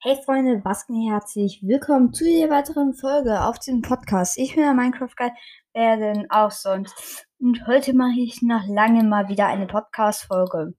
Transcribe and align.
Hey 0.00 0.16
Freunde, 0.24 0.60
was 0.64 0.86
geht 0.86 1.10
herzlich 1.10 1.60
willkommen 1.60 2.12
zu 2.12 2.22
der 2.22 2.48
weiteren 2.48 2.94
Folge 2.94 3.42
auf 3.42 3.58
diesem 3.58 3.82
Podcast. 3.82 4.38
Ich 4.38 4.54
bin 4.54 4.62
der 4.62 4.72
Minecraft 4.72 5.10
Guy, 5.16 5.30
wer 5.74 5.96
denn 5.96 6.30
auch 6.30 6.52
sonst. 6.52 7.26
Und 7.40 7.66
heute 7.66 7.94
mache 7.94 8.20
ich 8.20 8.40
nach 8.40 8.68
langem 8.68 9.08
mal 9.08 9.28
wieder 9.28 9.48
eine 9.48 9.66
Podcast-Folge. 9.66 10.74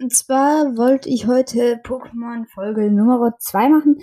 Und 0.00 0.14
zwar 0.14 0.76
wollte 0.76 1.08
ich 1.08 1.26
heute 1.26 1.80
Pokémon 1.82 2.46
Folge 2.46 2.92
Nummer 2.92 3.34
2 3.40 3.68
machen. 3.68 3.98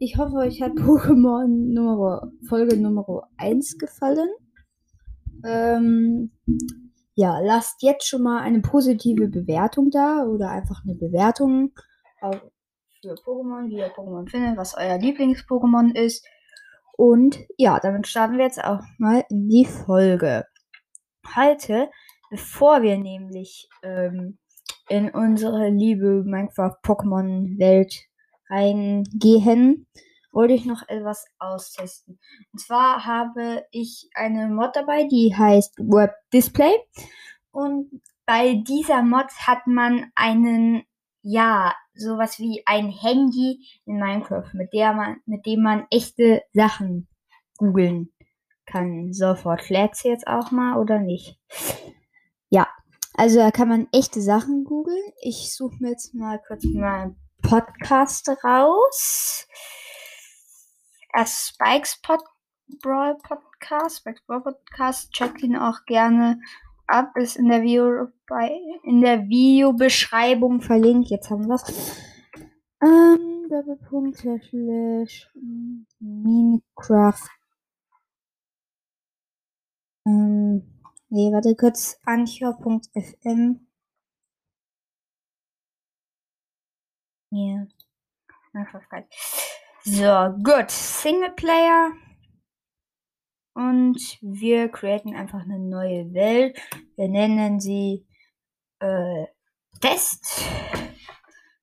Ich 0.00 0.16
hoffe, 0.18 0.38
euch 0.38 0.60
hat 0.60 0.72
Pokémon 0.72 1.46
Nummer, 1.46 2.32
Folge 2.48 2.76
Nummer 2.76 3.28
1 3.36 3.78
gefallen. 3.78 4.28
Ähm, 5.44 6.32
ja, 7.14 7.38
lasst 7.38 7.80
jetzt 7.84 8.08
schon 8.08 8.24
mal 8.24 8.40
eine 8.40 8.60
positive 8.60 9.28
Bewertung 9.28 9.90
da 9.92 10.24
oder 10.24 10.50
einfach 10.50 10.82
eine 10.82 10.96
Bewertung 10.96 11.70
auf 12.20 12.40
für 13.02 13.14
Pokémon, 13.14 13.68
wie 13.68 13.78
ihr 13.78 13.92
Pokémon 13.92 14.28
findet, 14.28 14.56
was 14.56 14.76
euer 14.76 14.96
Lieblings-Pokémon 14.96 15.94
ist. 15.94 16.24
Und 16.96 17.38
ja, 17.56 17.80
damit 17.80 18.06
starten 18.06 18.38
wir 18.38 18.44
jetzt 18.44 18.62
auch 18.62 18.80
mal 18.98 19.24
in 19.28 19.48
die 19.48 19.64
Folge. 19.64 20.44
Heute, 21.34 21.90
bevor 22.30 22.82
wir 22.82 22.98
nämlich 22.98 23.68
ähm, 23.82 24.38
in 24.88 25.10
unsere 25.10 25.68
liebe 25.68 26.22
Minecraft-Pokémon-Welt 26.24 27.94
reingehen, 28.48 29.86
wollte 30.30 30.54
ich 30.54 30.64
noch 30.64 30.88
etwas 30.88 31.26
austesten. 31.38 32.18
Und 32.52 32.58
zwar 32.60 33.04
habe 33.04 33.66
ich 33.70 34.08
eine 34.14 34.48
Mod 34.48 34.76
dabei, 34.76 35.04
die 35.04 35.34
heißt 35.36 35.78
Web 35.78 36.14
Display. 36.32 36.72
Und 37.50 38.00
bei 38.26 38.62
dieser 38.66 39.02
Mod 39.02 39.30
hat 39.46 39.66
man 39.66 40.10
einen 40.14 40.84
ja, 41.22 41.74
sowas 41.94 42.38
wie 42.38 42.62
ein 42.66 42.90
Handy 42.90 43.64
in 43.86 43.98
Minecraft, 43.98 44.50
mit 44.52 44.72
der 44.72 44.92
man, 44.92 45.20
mit 45.26 45.46
dem 45.46 45.62
man 45.62 45.86
echte 45.90 46.42
Sachen 46.52 47.08
googeln 47.56 48.12
kann. 48.66 49.12
Sofort. 49.12 49.68
Lädt's 49.70 50.02
jetzt 50.02 50.26
auch 50.26 50.50
mal 50.50 50.78
oder 50.78 50.98
nicht? 50.98 51.38
Ja. 52.48 52.68
Also 53.14 53.38
da 53.38 53.50
kann 53.50 53.68
man 53.68 53.88
echte 53.92 54.20
Sachen 54.22 54.64
googeln. 54.64 55.12
Ich 55.20 55.54
suche 55.54 55.76
mir 55.80 55.90
jetzt 55.90 56.14
mal 56.14 56.40
kurz 56.46 56.64
meinen 56.64 57.16
Podcast 57.42 58.28
raus. 58.42 59.46
Er 61.12 61.26
Spikes 61.26 62.00
Pod 62.00 62.20
Brawl 62.80 63.16
Podcast, 63.22 63.98
Spikes 63.98 64.22
Brawl 64.26 64.42
Podcast. 64.42 65.12
Checkt 65.12 65.42
ihn 65.42 65.56
auch 65.56 65.84
gerne 65.84 66.40
ab, 66.86 67.16
ist 67.16 67.36
in 67.36 67.48
der 67.48 67.62
Video 67.62 68.08
bei 68.26 68.50
in 68.84 69.00
der 69.00 69.28
Videobeschreibung 69.28 70.60
verlinkt. 70.60 71.10
Jetzt 71.10 71.30
haben 71.30 71.46
wir 71.46 71.54
es. 71.54 72.00
Ähm, 72.82 73.48
Doppelpunkt 73.48 74.18
slash 74.18 75.30
Minecraft. 76.00 77.28
Ähm, 80.06 80.62
nee, 81.08 81.30
warte 81.32 81.54
kurz. 81.54 81.98
Anchor.fm. 82.04 83.66
Ja. 87.30 87.66
Yeah. 88.54 89.06
So, 89.84 90.42
gut. 90.42 90.70
Singleplayer. 90.70 91.92
Und 93.54 94.18
wir 94.20 94.68
createn 94.68 95.14
einfach 95.14 95.42
eine 95.42 95.58
neue 95.58 96.12
Welt. 96.14 96.58
Wir 96.96 97.08
nennen 97.08 97.60
sie 97.60 98.06
äh, 98.80 99.26
Test. 99.80 100.42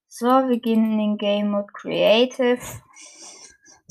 So, 0.08 0.26
wir 0.26 0.60
gehen 0.60 0.92
in 0.92 0.98
den 0.98 1.16
Game 1.16 1.50
Mode 1.50 1.72
Creative. 1.72 2.60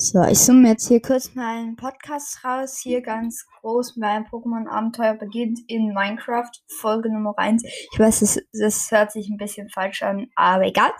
So, 0.01 0.23
ich 0.23 0.39
zoome 0.39 0.69
jetzt 0.69 0.87
hier 0.87 1.01
kurz 1.01 1.35
mal 1.35 1.57
einen 1.57 1.75
Podcast 1.75 2.45
raus. 2.45 2.79
Hier 2.81 3.01
ganz 3.01 3.45
groß, 3.59 3.97
mein 3.97 4.23
Pokémon-Abenteuer 4.27 5.15
beginnt 5.15 5.59
in 5.67 5.93
Minecraft, 5.93 6.51
Folge 6.79 7.11
Nummer 7.11 7.33
1. 7.37 7.63
Ich 7.65 7.99
weiß, 7.99 8.21
das, 8.21 8.39
das 8.53 8.91
hört 8.91 9.11
sich 9.11 9.27
ein 9.27 9.35
bisschen 9.35 9.69
falsch 9.69 10.03
an, 10.03 10.27
aber 10.35 10.67
egal. 10.67 10.91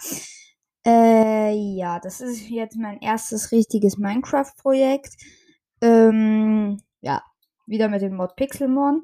Äh, 0.86 1.54
ja, 1.54 2.00
das 2.00 2.20
ist 2.20 2.50
jetzt 2.50 2.76
mein 2.76 3.00
erstes 3.00 3.54
richtiges 3.54 3.98
Minecraft-Projekt. 3.98 5.16
Ähm, 5.82 6.82
ja, 7.02 7.24
wieder 7.66 7.88
mit 7.88 8.02
dem 8.02 8.16
Mod 8.16 8.36
Pixelmon. 8.36 9.04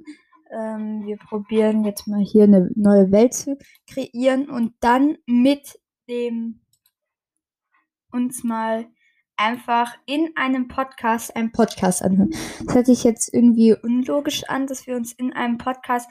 Ähm, 0.52 1.06
wir 1.06 1.18
probieren 1.18 1.84
jetzt 1.86 2.08
mal 2.08 2.22
hier 2.22 2.44
eine 2.44 2.70
neue 2.76 3.12
Welt 3.12 3.34
zu 3.34 3.58
kreieren 3.88 4.50
und 4.50 4.74
dann 4.80 5.18
mit 5.26 5.80
dem 6.08 6.62
uns 8.12 8.44
mal 8.44 8.88
einfach 9.38 9.96
in 10.06 10.32
einem 10.36 10.68
Podcast 10.68 11.36
einen 11.36 11.52
Podcast 11.52 12.02
anhören. 12.02 12.32
Das 12.64 12.76
hört 12.76 12.86
sich 12.86 13.04
jetzt 13.04 13.34
irgendwie 13.34 13.74
unlogisch 13.74 14.44
an, 14.46 14.68
dass 14.68 14.88
wir 14.88 14.96
uns 14.96 15.12
in 15.14 15.34
einem 15.34 15.58
Podcast. 15.58 16.10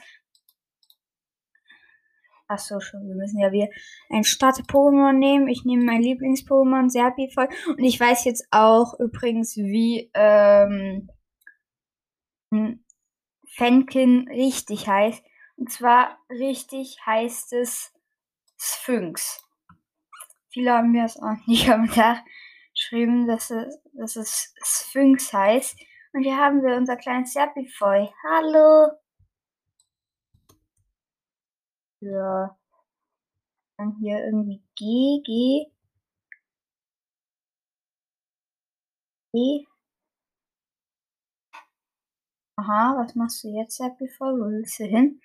Achso, 2.47 2.79
schon, 2.79 3.07
wir 3.07 3.15
müssen 3.15 3.39
ja 3.39 3.51
wieder 3.51 3.69
ein 4.11 4.23
Starter-Pokémon 4.23 5.13
nehmen. 5.13 5.47
Ich 5.47 5.65
nehme 5.65 5.83
mein 5.83 6.03
Lieblings-Pokémon, 6.03 6.89
Serpifol. 6.89 7.47
Und 7.69 7.83
ich 7.83 7.99
weiß 7.99 8.25
jetzt 8.25 8.47
auch 8.51 8.99
übrigens, 8.99 9.57
wie 9.57 10.11
ähm, 10.13 11.09
Fenkin 13.47 14.27
richtig 14.29 14.87
heißt. 14.87 15.23
Und 15.57 15.71
zwar 15.71 16.17
richtig 16.29 16.97
heißt 17.05 17.53
es 17.53 17.93
Sphinx. 18.57 19.41
Viele 20.49 20.73
haben 20.73 20.91
mir 20.91 21.03
das 21.03 21.17
auch 21.17 21.35
nicht 21.47 21.65
gedacht 21.65 22.23
geschrieben, 22.75 23.27
dass 23.27 23.49
es, 23.49 23.81
dass 23.93 24.15
es 24.15 24.53
Sphinx 24.63 25.33
heißt. 25.33 25.79
Und 26.13 26.23
hier 26.23 26.37
haben 26.37 26.61
wir 26.61 26.75
unser 26.75 26.97
kleines 26.97 27.33
Serpifoy. 27.33 28.09
Hallo! 28.23 28.91
Ja. 32.01 32.57
Dann 33.77 33.97
hier 33.99 34.23
irgendwie 34.25 34.63
G, 34.75 35.21
G. 35.25 35.71
G. 39.33 39.65
Aha, 42.57 42.95
was 42.97 43.15
machst 43.15 43.43
du 43.43 43.49
jetzt, 43.49 43.79
Happyfall? 43.81 44.33
Wo 44.35 44.45
willst 44.45 44.79
du 44.79 44.85
hin? 44.85 45.21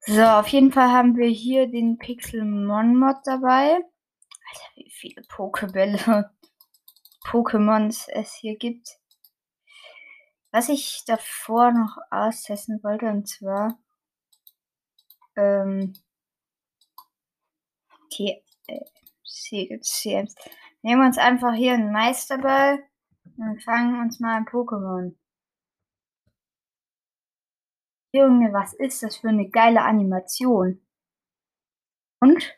So, 0.00 0.22
auf 0.22 0.48
jeden 0.48 0.70
Fall 0.70 0.90
haben 0.90 1.16
wir 1.16 1.28
hier 1.28 1.66
den 1.66 1.96
Pixelmon 1.96 2.96
Mod 2.96 3.16
dabei. 3.24 3.76
Alter, 3.76 4.70
wie 4.74 4.90
viele 4.90 5.22
Pokebälle 5.28 6.30
Pokémons 7.24 8.08
es 8.10 8.34
hier 8.34 8.56
gibt. 8.56 8.98
Was 10.50 10.68
ich 10.68 11.04
davor 11.06 11.72
noch 11.72 11.96
austesten 12.10 12.82
wollte, 12.82 13.06
und 13.06 13.26
zwar 13.26 13.78
ähm, 15.36 15.94
T 18.10 18.44
äh. 18.66 18.80
Nehmen 20.82 21.00
wir 21.00 21.06
uns 21.06 21.18
einfach 21.18 21.54
hier 21.54 21.74
einen 21.74 21.92
Meisterball 21.92 22.82
und 23.38 23.62
fangen 23.62 24.00
uns 24.00 24.20
mal 24.20 24.36
ein 24.36 24.46
Pokémon. 24.46 25.14
Junge, 28.14 28.52
was 28.52 28.74
ist 28.74 29.02
das 29.02 29.16
für 29.16 29.30
eine 29.30 29.48
geile 29.48 29.82
Animation? 29.82 30.80
Und 32.20 32.54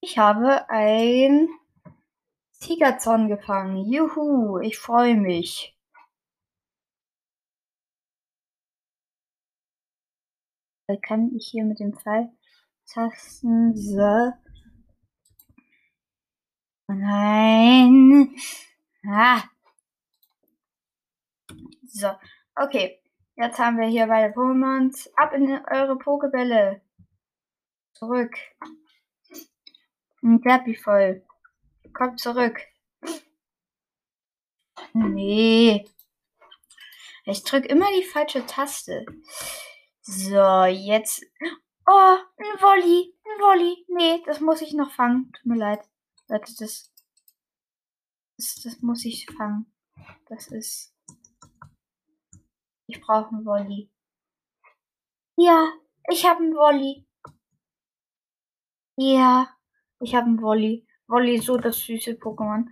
ich 0.00 0.18
habe 0.18 0.68
ein 0.68 1.48
Tigerzorn 2.60 3.28
gefangen. 3.28 3.76
Juhu, 3.90 4.58
ich 4.58 4.78
freue 4.78 5.16
mich. 5.16 5.78
Kann 11.02 11.32
ich 11.36 11.48
hier 11.48 11.64
mit 11.64 11.78
dem 11.78 11.92
Pfeiltasten 11.94 13.76
so. 13.76 14.32
Nein. 16.88 18.36
Ah. 19.08 19.42
So, 21.88 22.10
okay. 22.56 23.00
Jetzt 23.36 23.58
haben 23.58 23.78
wir 23.78 23.86
hier 23.86 24.06
beide 24.06 24.32
Pokémons. 24.32 25.10
Ab 25.14 25.34
in 25.34 25.60
eure 25.70 25.96
Pokebälle. 25.98 26.80
Zurück. 27.92 28.34
Ein 30.22 30.40
Derby 30.40 30.74
voll. 30.74 31.22
Kommt 31.92 32.18
zurück. 32.18 32.58
Nee. 34.94 35.86
Ich 37.24 37.44
drücke 37.44 37.68
immer 37.68 37.88
die 37.98 38.04
falsche 38.04 38.46
Taste. 38.46 39.04
So, 40.00 40.64
jetzt. 40.64 41.22
Oh, 41.86 42.16
ein 42.38 42.60
Wolli. 42.62 43.14
Ein 43.22 43.40
Wolli. 43.42 43.84
Nee, 43.88 44.22
das 44.24 44.40
muss 44.40 44.62
ich 44.62 44.72
noch 44.72 44.92
fangen. 44.92 45.30
Tut 45.32 45.44
mir 45.44 45.58
leid. 45.58 45.86
Leute, 46.28 46.54
das. 46.58 46.90
Das, 48.38 48.54
das 48.62 48.80
muss 48.80 49.04
ich 49.04 49.26
fangen. 49.36 49.70
Das 50.28 50.46
ist. 50.48 50.95
Ich 52.88 53.00
brauche 53.00 53.28
einen 53.30 53.44
Wolli. 53.44 53.90
Ja, 55.36 55.72
ich 56.08 56.24
habe 56.24 56.42
einen 56.42 56.54
Wolli. 56.54 57.04
Ja, 58.96 59.48
ich 60.00 60.14
habe 60.14 60.26
einen 60.26 60.40
Wolli. 60.40 60.86
Wolli, 61.08 61.38
so 61.38 61.56
das 61.56 61.78
süße 61.78 62.12
Pokémon. 62.12 62.66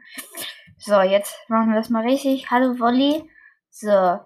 So, 0.79 1.01
jetzt 1.03 1.37
machen 1.49 1.71
wir 1.71 1.77
das 1.77 1.91
mal 1.91 2.05
richtig. 2.05 2.51
Hallo 2.51 2.79
Wolli. 2.79 3.29
So, 3.71 4.21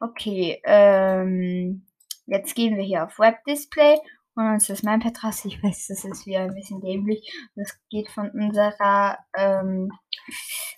okay. 0.00 0.60
Ähm, 0.64 1.86
jetzt 2.26 2.54
gehen 2.54 2.76
wir 2.76 2.84
hier 2.84 3.04
auf 3.04 3.18
Webdisplay 3.18 3.98
und 4.36 4.46
uns 4.46 4.68
das 4.68 4.82
Mindpad 4.84 5.24
raus. 5.24 5.44
Ich 5.44 5.62
weiß, 5.62 5.88
das 5.88 6.04
ist 6.04 6.26
wieder 6.26 6.40
ein 6.40 6.54
bisschen 6.54 6.80
dämlich. 6.80 7.28
Das 7.56 7.76
geht 7.90 8.08
von 8.10 8.30
unserer 8.30 9.18
ähm, 9.36 9.90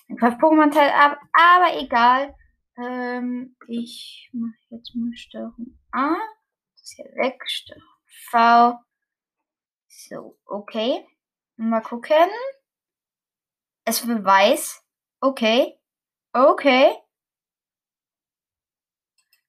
Pokémon-Teil 0.09 0.91
ab, 0.91 1.19
aber 1.32 1.79
egal. 1.79 2.35
Ähm, 2.78 3.56
ich 3.69 4.31
mache 4.32 4.55
jetzt 4.69 4.94
mal 4.94 5.17
Steuerung 5.17 5.78
A. 5.93 6.14
Das 6.78 6.93
hier 6.94 7.06
weg. 7.17 7.40
Steuerung 7.46 7.82
V. 8.31 8.78
So, 9.88 10.38
okay. 10.44 11.06
Mal 11.56 11.81
gucken. 11.81 12.31
Es 13.84 14.06
wird 14.06 14.25
weiß. 14.25 14.82
Okay. 15.20 15.78
Okay. 16.32 16.94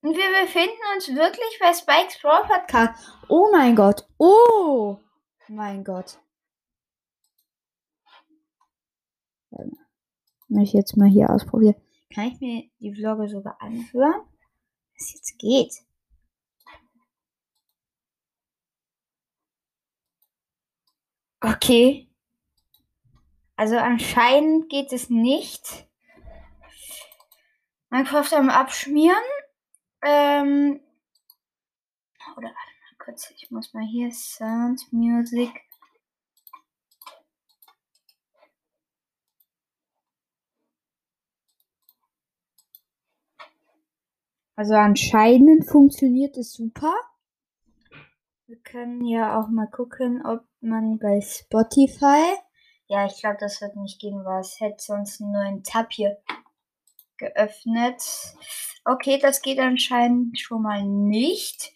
Und 0.02 0.16
wir 0.16 0.46
befinden 0.46 0.78
uns 0.96 1.08
wirklich 1.10 1.60
bei 1.60 1.74
Spikes 1.74 2.22
Brawl 2.22 2.48
Podcast. 2.48 3.12
Oh 3.28 3.50
mein 3.52 3.76
Gott. 3.76 4.08
Oh 4.18 5.00
mein 5.50 5.84
Gott. 5.84 6.20
Wenn 9.50 10.62
ich 10.62 10.72
jetzt 10.72 10.96
mal 10.96 11.10
hier 11.10 11.30
ausprobieren. 11.30 11.76
Kann 12.14 12.28
ich 12.28 12.40
mir 12.40 12.70
die 12.80 12.94
Vlogge 12.94 13.28
sogar 13.28 13.62
anhören? 13.62 14.22
Was 14.98 15.14
jetzt 15.14 15.38
geht. 15.38 15.74
Okay. 21.42 22.10
Also 23.56 23.78
anscheinend 23.78 24.70
geht 24.70 24.92
es 24.94 25.10
nicht. 25.10 25.88
Minecraft 27.90 28.34
am 28.34 28.50
Abschmieren. 28.50 29.18
Ähm, 30.02 30.80
oder 32.36 32.48
warte 32.48 32.54
mal 32.54 33.06
kurz, 33.06 33.32
ich 33.36 33.50
muss 33.50 33.74
mal 33.74 33.86
hier 33.86 34.12
Sound 34.12 34.82
Music. 34.92 35.67
Also 44.58 44.74
anscheinend 44.74 45.70
funktioniert 45.70 46.36
es 46.36 46.54
super. 46.54 46.92
Wir 48.48 48.58
können 48.58 49.06
ja 49.06 49.40
auch 49.40 49.50
mal 49.50 49.68
gucken, 49.68 50.26
ob 50.26 50.48
man 50.62 50.98
bei 50.98 51.22
Spotify. 51.22 52.24
Ja, 52.88 53.06
ich 53.06 53.20
glaube, 53.20 53.38
das 53.40 53.62
wird 53.62 53.76
nicht 53.76 54.02
gehen, 54.02 54.26
weil 54.26 54.42
es 54.42 54.60
hätte 54.60 54.84
sonst 54.84 55.22
einen 55.22 55.32
neuen 55.32 55.64
Tab 55.64 55.92
hier 55.92 56.18
geöffnet. 57.18 58.02
Okay, 58.84 59.20
das 59.20 59.44
geht 59.44 59.60
anscheinend 59.60 60.40
schon 60.40 60.64
mal 60.64 60.84
nicht. 60.84 61.72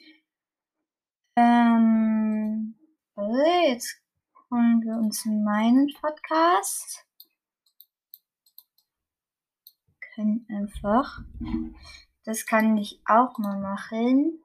Ähm, 1.36 2.74
jetzt 3.68 4.01
holen 4.50 4.81
wir 4.81 4.95
uns 4.95 5.24
meinen 5.25 5.94
Podcast. 6.01 7.06
Können 10.16 10.48
einfach. 10.50 11.22
Das 12.23 12.45
kann 12.45 12.77
ich 12.77 13.01
auch 13.06 13.38
mal 13.39 13.59
machen, 13.59 14.39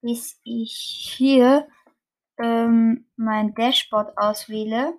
bis 0.00 0.40
ich 0.44 1.14
hier 1.16 1.68
ähm, 2.38 3.06
mein 3.16 3.54
Dashboard 3.54 4.16
auswähle. 4.16 4.98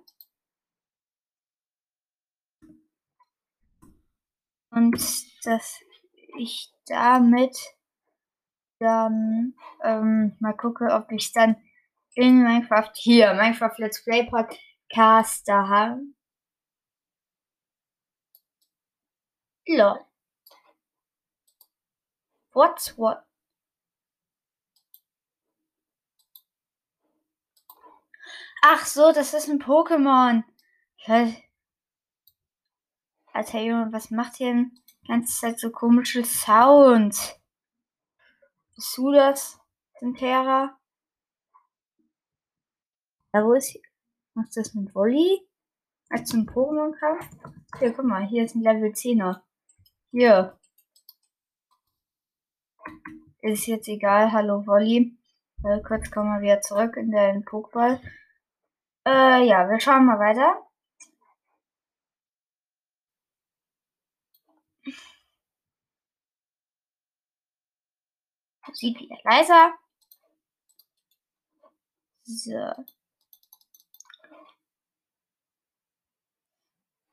Und 4.70 4.96
dass 5.44 5.80
ich 6.38 6.72
damit 6.86 7.56
dann 8.78 9.54
ähm, 9.82 10.36
mal 10.40 10.56
gucke, 10.56 10.86
ob 10.92 11.10
ich 11.12 11.32
dann 11.32 11.56
in 12.14 12.42
Minecraft 12.42 12.92
hier, 12.94 13.34
Minecraft 13.34 13.78
Let's 13.78 14.04
Play 14.04 14.28
Podcast 14.28 15.48
da 15.48 15.68
habe. 15.68 16.00
Lol. 19.66 20.13
What's 22.54 22.96
what? 22.96 23.24
Ach 28.62 28.86
so, 28.86 29.12
das 29.12 29.34
ist 29.34 29.48
ein 29.48 29.58
Pokémon. 29.58 30.44
Alter 33.32 33.60
Junge, 33.60 33.92
was 33.92 34.10
macht 34.10 34.36
hier 34.36 34.54
denn 34.54 34.80
die 35.02 35.08
ganze 35.08 35.38
Zeit 35.38 35.58
so 35.58 35.70
komische 35.70 36.24
Sounds? 36.24 37.38
Bist 38.74 38.96
du 38.96 39.12
das, 39.12 39.60
Sintera? 39.98 40.78
Ja, 43.34 43.44
wo 43.44 43.52
ist 43.54 43.66
hier? 43.66 43.82
Machst 44.34 44.56
du 44.56 44.60
das 44.60 44.72
mit 44.74 44.94
Wolli? 44.94 45.46
Als 46.08 46.30
zum 46.30 46.46
Pokémon-Kampf? 46.46 47.28
Hier, 47.80 47.92
guck 47.92 48.04
mal, 48.04 48.24
hier 48.26 48.44
ist 48.44 48.54
ein 48.54 48.62
Level 48.62 48.90
10er. 48.92 49.42
Hier. 50.12 50.58
Ist 53.44 53.66
jetzt 53.66 53.88
egal. 53.88 54.32
Hallo 54.32 54.66
Wolli. 54.66 55.18
Äh, 55.64 55.80
kurz 55.82 56.10
kommen 56.10 56.30
wir 56.34 56.40
wieder 56.42 56.62
zurück 56.62 56.96
in 56.96 57.10
den 57.10 57.44
Pokéball. 57.44 58.00
Äh, 59.06 59.46
ja, 59.46 59.68
wir 59.68 59.80
schauen 59.80 60.06
mal 60.06 60.18
weiter. 60.18 60.66
Sieht 68.72 68.98
wieder 69.00 69.18
leiser. 69.24 69.74
So. 72.24 72.72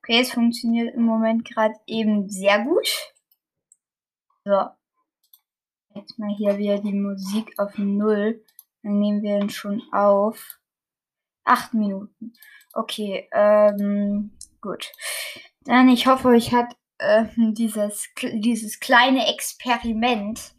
Okay, 0.04 0.22
es 0.22 0.31
funktioniert 0.31 0.95
im 0.95 1.04
Moment 1.04 1.45
gerade 1.45 1.75
eben 1.88 2.30
sehr 2.30 2.63
gut. 2.63 3.13
So. 4.45 4.81
Jetzt 5.94 6.18
mal 6.18 6.34
hier 6.36 6.58
wieder 6.58 6.80
die 6.80 6.94
Musik 6.94 7.54
auf 7.58 7.78
Null. 7.78 8.44
Dann 8.84 9.00
nehmen 9.00 9.22
wir 9.22 9.38
ihn 9.38 9.50
schon 9.50 9.82
auf. 9.92 10.60
Acht 11.44 11.74
Minuten. 11.74 12.34
Okay, 12.74 13.28
ähm, 13.34 14.32
gut. 14.62 14.92
Dann, 15.66 15.90
ich 15.90 16.08
hoffe, 16.08 16.30
euch 16.30 16.54
hat 16.54 16.76
äh, 17.00 17.26
dieses, 17.36 18.07
dieses 18.21 18.80
kleine 18.80 19.28
Experiment 19.28 20.54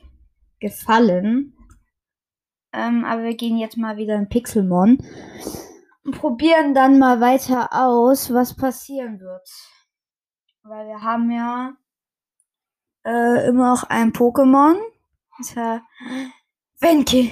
gefallen. 0.61 1.57
Ähm, 2.73 3.05
aber 3.05 3.25
wir 3.25 3.37
gehen 3.37 3.59
jetzt 3.59 3.77
mal 3.77 3.97
wieder 3.97 4.17
in 4.17 4.29
Pixelmon 4.29 4.99
und 6.05 6.19
probieren 6.19 6.75
dann 6.75 6.99
mal 6.99 7.21
weiter 7.21 7.71
aus, 7.73 8.33
was 8.33 8.57
passieren 8.57 9.21
wird. 9.21 9.49
Weil 10.63 10.87
wir 10.89 11.03
haben 11.03 11.31
ja 11.31 11.75
äh, 13.05 13.49
immer 13.49 13.75
noch 13.75 13.85
ein 13.85 14.13
Pokémon. 14.13 14.77
Und 15.39 15.45
zwar 15.45 15.87
Wenke. 16.81 17.31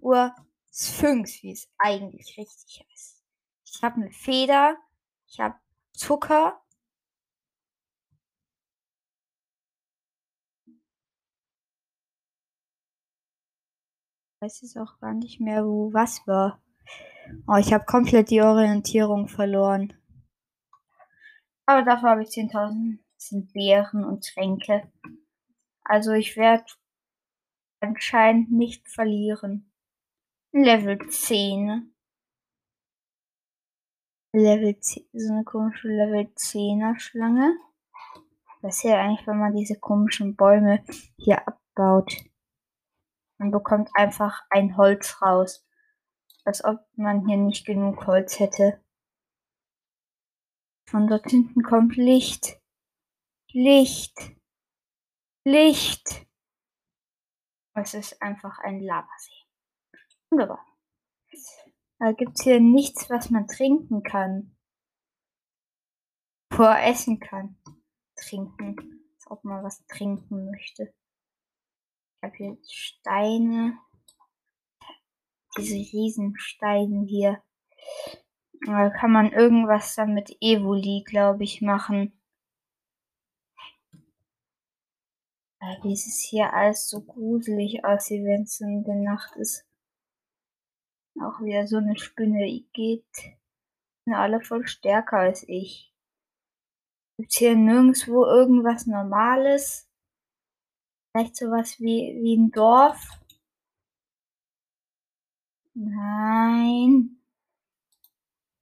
Uhr 0.00 0.34
Sphinx, 0.72 1.42
wie 1.42 1.52
es 1.52 1.68
eigentlich 1.78 2.36
richtig 2.36 2.86
heißt. 2.90 3.24
Ich 3.64 3.82
habe 3.82 3.96
eine 3.96 4.10
Feder, 4.10 4.76
ich 5.26 5.40
habe 5.40 5.58
Zucker. 5.92 6.62
Ich 14.34 14.42
weiß 14.42 14.60
jetzt 14.62 14.76
auch 14.76 14.98
gar 15.00 15.14
nicht 15.14 15.40
mehr, 15.40 15.64
wo 15.64 15.92
was 15.92 16.26
war. 16.26 16.62
Oh, 17.48 17.56
ich 17.56 17.72
habe 17.72 17.84
komplett 17.86 18.30
die 18.30 18.42
Orientierung 18.42 19.28
verloren. 19.28 19.94
Aber 21.64 21.82
dafür 21.82 22.10
habe 22.10 22.22
ich 22.22 22.28
10.000 22.28 22.98
sind 23.16 23.52
Beeren 23.52 24.04
und 24.04 24.24
Tränke. 24.24 24.92
Also 25.82 26.12
ich 26.12 26.36
werde 26.36 26.66
anscheinend 27.80 28.52
nicht 28.52 28.88
verlieren. 28.88 29.72
Level 30.52 30.98
10. 31.08 31.92
Level 34.32 34.78
10, 34.78 35.06
so 35.14 35.32
eine 35.32 35.44
komische 35.44 35.88
Level 35.88 36.30
10er 36.34 36.98
Schlange. 36.98 37.56
Was 38.60 38.76
ist 38.76 38.82
ja 38.84 39.00
eigentlich, 39.00 39.26
wenn 39.26 39.38
man 39.38 39.54
diese 39.54 39.78
komischen 39.78 40.36
Bäume 40.36 40.84
hier 41.16 41.46
abbaut? 41.46 42.16
Man 43.38 43.50
bekommt 43.50 43.90
einfach 43.94 44.42
ein 44.50 44.76
Holz 44.76 45.20
raus. 45.22 45.66
Als 46.44 46.64
ob 46.64 46.80
man 46.96 47.26
hier 47.26 47.36
nicht 47.36 47.66
genug 47.66 48.06
Holz 48.06 48.38
hätte. 48.38 48.82
Von 50.88 51.08
dort 51.08 51.30
hinten 51.30 51.62
kommt 51.62 51.96
Licht. 51.96 52.60
Licht. 53.52 54.16
Licht. 55.44 56.25
Es 57.78 57.92
ist 57.92 58.22
einfach 58.22 58.58
ein 58.60 58.80
Lavasee. 58.80 59.44
Wunderbar. 60.30 60.64
Da 61.98 62.12
gibt 62.12 62.38
es 62.38 62.44
hier 62.44 62.58
nichts, 62.58 63.10
was 63.10 63.28
man 63.30 63.46
trinken 63.46 64.02
kann. 64.02 64.56
wo 66.50 66.62
er 66.62 66.86
essen 66.86 67.20
kann. 67.20 67.58
Trinken. 68.16 69.04
Als 69.14 69.30
ob 69.30 69.44
man 69.44 69.62
was 69.62 69.84
trinken 69.88 70.50
möchte. 70.50 70.84
Ich 70.84 72.22
habe 72.22 72.36
hier 72.36 72.58
Steine. 72.66 73.78
Diese 75.58 75.74
Riesensteine 75.74 77.04
hier. 77.06 77.42
Da 78.64 78.88
kann 78.88 79.12
man 79.12 79.32
irgendwas 79.32 79.94
dann 79.96 80.14
mit 80.14 80.34
Evoli, 80.40 81.04
glaube 81.06 81.44
ich, 81.44 81.60
machen. 81.60 82.15
Wie 85.82 85.92
es 85.92 86.26
hier 86.28 86.52
alles 86.52 86.88
so 86.88 87.00
gruselig 87.00 87.84
aussieht, 87.84 88.24
wenn 88.24 88.42
es 88.42 88.60
in 88.60 88.84
der 88.84 88.96
Nacht 88.96 89.36
ist. 89.36 89.64
Auch 91.20 91.40
wieder 91.40 91.66
so 91.66 91.78
eine 91.78 91.98
Spinne 91.98 92.46
geht. 92.72 93.06
Sind 94.04 94.14
alle 94.14 94.40
voll 94.40 94.66
stärker 94.66 95.18
als 95.18 95.44
ich. 95.48 95.92
Gibt's 97.16 97.36
hier 97.36 97.56
nirgendwo 97.56 98.24
irgendwas 98.24 98.86
Normales? 98.86 99.88
Vielleicht 101.10 101.36
sowas 101.36 101.80
wie, 101.80 102.18
wie 102.22 102.36
ein 102.36 102.50
Dorf? 102.50 103.00
Nein. 105.74 107.22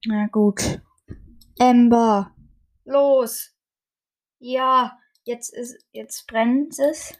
Na 0.07 0.27
gut. 0.29 0.81
Ember. 1.59 2.35
Los. 2.85 3.57
Ja, 4.39 4.99
jetzt 5.25 5.51
ist, 5.51 5.85
jetzt 5.93 6.27
brennt 6.27 6.79
es. 6.79 7.19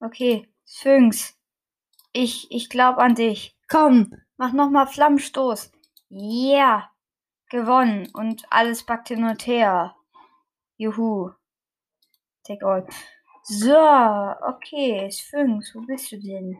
Okay, 0.00 0.48
Sphinx. 0.66 1.36
Ich, 2.12 2.50
ich 2.50 2.68
glaub 2.68 2.98
an 2.98 3.14
dich. 3.14 3.56
Komm, 3.68 4.14
mach 4.36 4.52
nochmal 4.52 4.86
Flammenstoß. 4.86 5.72
Yeah. 6.10 6.90
Gewonnen. 7.50 8.08
Und 8.12 8.44
alles 8.50 8.84
Bakterinothea. 8.84 9.96
Juhu. 10.76 11.32
Take 12.44 12.66
all. 12.66 12.86
So, 13.44 13.76
okay, 13.76 15.10
Sphinx, 15.10 15.74
wo 15.74 15.80
bist 15.80 16.12
du 16.12 16.20
denn? 16.20 16.58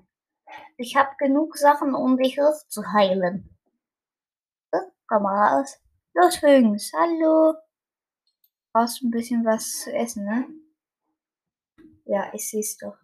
Ich 0.77 0.97
hab 0.97 1.17
genug 1.19 1.57
Sachen, 1.57 1.95
um 1.95 2.17
dich 2.17 2.41
aufzuheilen. 2.41 3.57
So, 4.71 4.79
komm 5.07 5.27
raus. 5.27 5.79
Los, 6.15 6.37
Sphinx, 6.37 6.93
hallo. 6.93 7.55
Brauchst 8.73 9.03
ein 9.03 9.11
bisschen 9.11 9.45
was 9.45 9.81
zu 9.81 9.93
essen, 9.93 10.25
ne? 10.25 10.49
Ja, 12.07 12.33
ich 12.33 12.49
seh's 12.49 12.79
doch. 12.79 12.97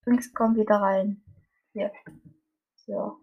Sphinx 0.00 0.32
kommt 0.32 0.56
wieder 0.56 0.76
rein. 0.76 1.22
Hier. 1.72 1.92
So. 2.74 3.20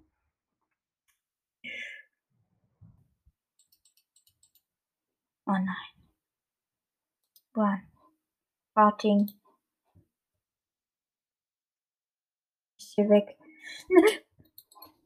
Oh 5.46 5.52
nein. 5.52 5.66
One. 7.56 7.84
Farting. 8.74 9.32
Ist 12.78 12.94
hier 12.94 13.10
weg. 13.10 13.38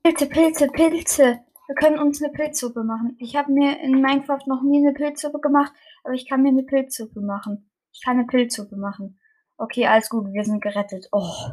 Pilze, 0.04 0.28
Pilze, 0.28 0.68
Pilze. 0.68 1.46
Wir 1.68 1.76
können 1.76 2.00
uns 2.00 2.22
eine 2.22 2.32
Pilzsuppe 2.34 2.84
machen. 2.84 3.16
Ich 3.20 3.36
habe 3.36 3.52
mir 3.52 3.80
in 3.80 4.02
Minecraft 4.02 4.46
noch 4.48 4.62
nie 4.62 4.86
eine 4.86 4.94
Pilzsuppe 4.94 5.40
gemacht, 5.40 5.72
aber 6.04 6.14
ich 6.14 6.28
kann 6.28 6.44
mir 6.44 6.50
eine 6.50 6.64
Pilzsuppe 6.64 7.22
machen. 7.22 7.70
Ich 7.92 8.02
kann 8.04 8.18
eine 8.18 8.28
Pilzsuppe 8.28 8.76
machen. 8.76 9.20
Okay, 9.58 9.88
alles 9.88 10.10
gut, 10.10 10.34
wir 10.34 10.44
sind 10.44 10.62
gerettet. 10.62 11.08
Oh, 11.12 11.52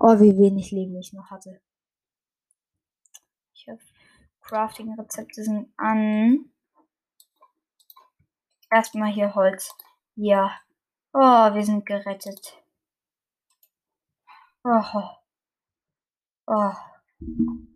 oh 0.00 0.20
wie 0.20 0.36
wenig 0.36 0.72
Leben 0.72 0.96
ich 0.98 1.12
noch 1.12 1.30
hatte. 1.30 1.60
Ich 3.54 3.66
habe 3.68 3.80
Crafting-Rezepte 4.42 5.42
sind 5.42 5.72
an. 5.76 6.50
Erstmal 8.70 9.10
hier 9.10 9.34
Holz. 9.34 9.74
Ja. 10.16 10.52
Oh, 11.12 11.18
wir 11.54 11.64
sind 11.64 11.86
gerettet. 11.86 12.62
Oh. 14.64 14.82
Oh. 16.46 16.72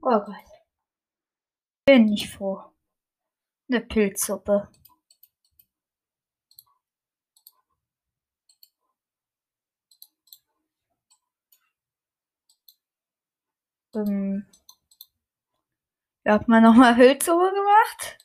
Oh 0.03 0.21
Gott. 0.21 0.60
Bin 1.91 2.13
ich 2.13 2.31
froh. 2.31 2.63
Eine 3.69 3.81
Pilzsuppe. 3.81 4.69
Ähm, 13.93 14.47
wir 16.23 16.33
haben 16.33 16.45
mal 16.47 16.61
nochmal 16.61 16.95
Pilzsuppe 16.95 17.51
gemacht. 17.53 18.19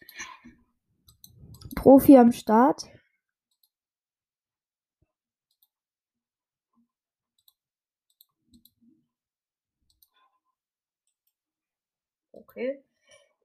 Profi 1.76 2.18
am 2.20 2.32
Start. 2.32 2.84
Okay. 12.34 12.85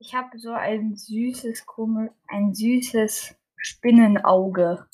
Ich 0.03 0.15
habe 0.15 0.39
so 0.39 0.53
ein 0.53 0.97
süßes, 0.97 1.67
komisch, 1.67 2.11
ein 2.27 2.55
süßes 2.55 3.37
Spinnenauge. 3.57 4.89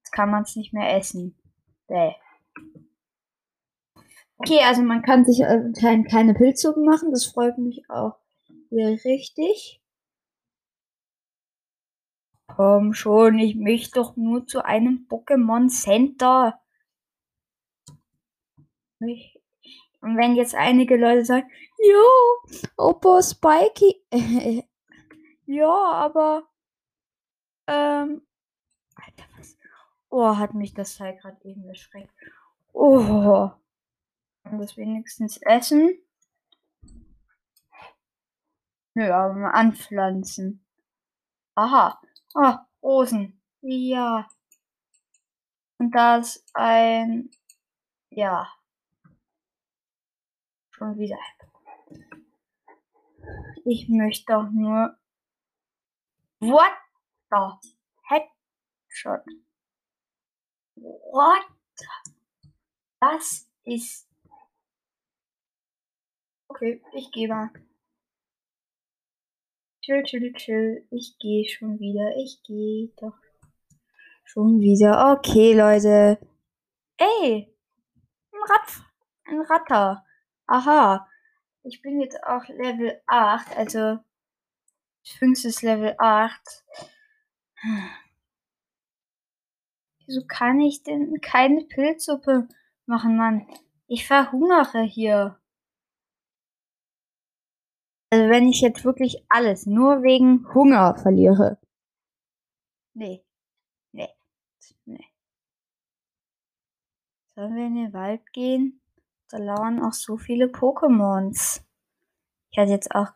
Jetzt 0.00 0.10
kann 0.12 0.30
man 0.30 0.42
es 0.42 0.54
nicht 0.54 0.74
mehr 0.74 0.94
essen. 0.94 1.34
Bäh. 1.88 2.12
Okay, 4.36 4.60
also 4.64 4.82
man 4.82 5.00
kann 5.00 5.24
sich 5.24 5.46
anscheinend 5.46 6.10
keine 6.10 6.34
Pilzsuppe 6.34 6.80
machen. 6.80 7.10
Das 7.10 7.24
freut 7.24 7.56
mich 7.56 7.88
auch 7.88 8.18
wieder 8.68 8.90
richtig. 9.02 9.80
Komm 12.48 12.92
schon, 12.92 13.38
ich 13.38 13.56
möchte 13.56 13.94
doch 13.94 14.14
nur 14.16 14.46
zu 14.46 14.62
einem 14.62 15.06
Pokémon 15.08 15.68
Center. 15.70 16.60
Und 20.02 20.16
wenn 20.16 20.34
jetzt 20.34 20.54
einige 20.56 20.96
Leute 20.96 21.24
sagen, 21.24 21.48
ja, 21.78 22.66
Opa 22.76 23.22
Spikey. 23.22 24.04
ja, 25.46 25.72
aber. 25.72 26.48
Ähm. 27.68 28.22
Alter, 28.96 29.24
was? 29.36 29.56
Oh, 30.10 30.36
hat 30.36 30.54
mich 30.54 30.74
das 30.74 30.96
Teil 30.96 31.16
gerade 31.16 31.38
eben 31.44 31.64
erschreckt. 31.68 32.12
Oh. 32.72 33.50
Kann 34.42 34.58
das 34.58 34.76
wenigstens 34.76 35.38
essen? 35.38 35.96
Ja, 38.94 39.32
mal 39.32 39.52
anpflanzen. 39.52 40.64
Aha. 41.54 42.00
Ah, 42.34 42.66
Rosen. 42.82 43.40
Ja. 43.60 44.28
Und 45.78 45.92
da 45.92 46.16
ist 46.16 46.44
ein. 46.54 47.30
Ja. 48.10 48.52
Schon 50.82 50.98
wieder. 50.98 51.18
Ich 53.64 53.88
möchte 53.88 54.24
doch 54.32 54.50
nur. 54.50 54.98
What 56.40 56.72
the 57.30 57.70
Headshot? 58.08 59.24
What? 60.74 61.44
Das 62.98 63.48
ist. 63.62 64.08
Okay, 66.48 66.82
ich 66.94 67.12
gehe 67.12 67.28
mal. 67.28 67.50
Chill, 69.82 70.02
chill, 70.02 70.32
chill. 70.32 70.88
Ich 70.90 71.16
gehe 71.20 71.48
schon 71.48 71.78
wieder. 71.78 72.16
Ich 72.16 72.42
gehe 72.42 72.88
doch 72.96 73.18
schon 74.24 74.58
wieder. 74.58 75.16
Okay, 75.16 75.54
Leute. 75.54 76.18
Ey, 76.96 77.56
ein 78.32 78.42
Rat, 78.48 78.84
ein 79.26 79.40
Ratter. 79.42 80.04
Aha. 80.52 81.08
Ich 81.62 81.80
bin 81.80 81.98
jetzt 81.98 82.22
auch 82.24 82.46
Level 82.48 83.00
8, 83.06 83.56
also 83.56 84.00
5 85.02 85.44
ist 85.46 85.62
Level 85.62 85.94
8. 85.96 86.64
Wieso 90.04 90.26
kann 90.26 90.60
ich 90.60 90.82
denn 90.82 91.18
keine 91.22 91.64
Pilzsuppe 91.64 92.48
machen, 92.84 93.16
Mann? 93.16 93.46
Ich 93.86 94.06
verhungere 94.06 94.82
hier. 94.82 95.40
Also 98.10 98.28
wenn 98.28 98.46
ich 98.46 98.60
jetzt 98.60 98.84
wirklich 98.84 99.24
alles 99.30 99.64
nur 99.64 100.02
wegen 100.02 100.52
Hunger 100.52 100.98
verliere. 100.98 101.58
Nee. 102.92 103.24
Nee. 103.92 104.10
Nee. 104.84 105.08
Sollen 107.36 107.56
wir 107.56 107.66
in 107.68 107.74
den 107.76 107.92
Wald 107.94 108.30
gehen? 108.34 108.81
Da 109.32 109.38
lauern 109.38 109.82
auch 109.82 109.94
so 109.94 110.18
viele 110.18 110.44
Pokémons. 110.48 111.62
Ich 112.50 112.58
hatte 112.58 112.70
jetzt 112.70 112.94
auch 112.94 113.08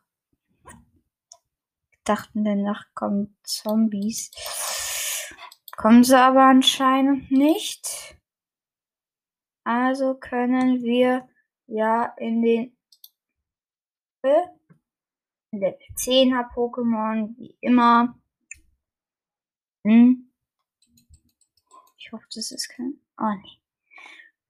gedacht, 1.92 2.30
in 2.32 2.44
der 2.44 2.56
Nacht 2.56 2.86
kommen 2.94 3.36
Zombies. 3.42 4.30
Kommen 5.76 6.04
sie 6.04 6.18
aber 6.18 6.44
anscheinend 6.44 7.30
nicht. 7.30 8.16
Also 9.62 10.14
können 10.14 10.82
wir 10.82 11.28
ja 11.66 12.06
in 12.16 12.40
den 12.40 12.78
Level 14.22 15.76
10er 15.96 16.50
Pokémon, 16.50 17.36
wie 17.36 17.58
immer. 17.60 18.18
Hm. 19.84 20.32
Ich 21.98 22.10
hoffe, 22.10 22.26
das 22.34 22.52
ist 22.52 22.70
kein. 22.70 22.98
Oh 23.18 23.34
nee. 23.42 23.60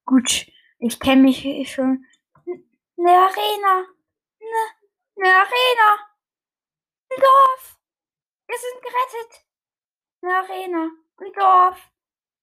Gut, 0.04 0.46
ich 0.78 1.00
kenne 1.00 1.22
mich 1.22 1.72
schon. 1.72 2.04
Eine 2.98 3.10
Arena. 3.10 3.86
Eine, 4.40 4.62
eine 5.16 5.34
Arena. 5.34 5.98
Ein 7.10 7.20
Dorf. 7.20 7.78
Wir 8.46 8.56
sind 8.58 8.82
gerettet. 8.82 9.44
Eine 10.22 10.36
Arena. 10.36 10.90
Ein 11.18 11.32
Dorf. 11.32 11.90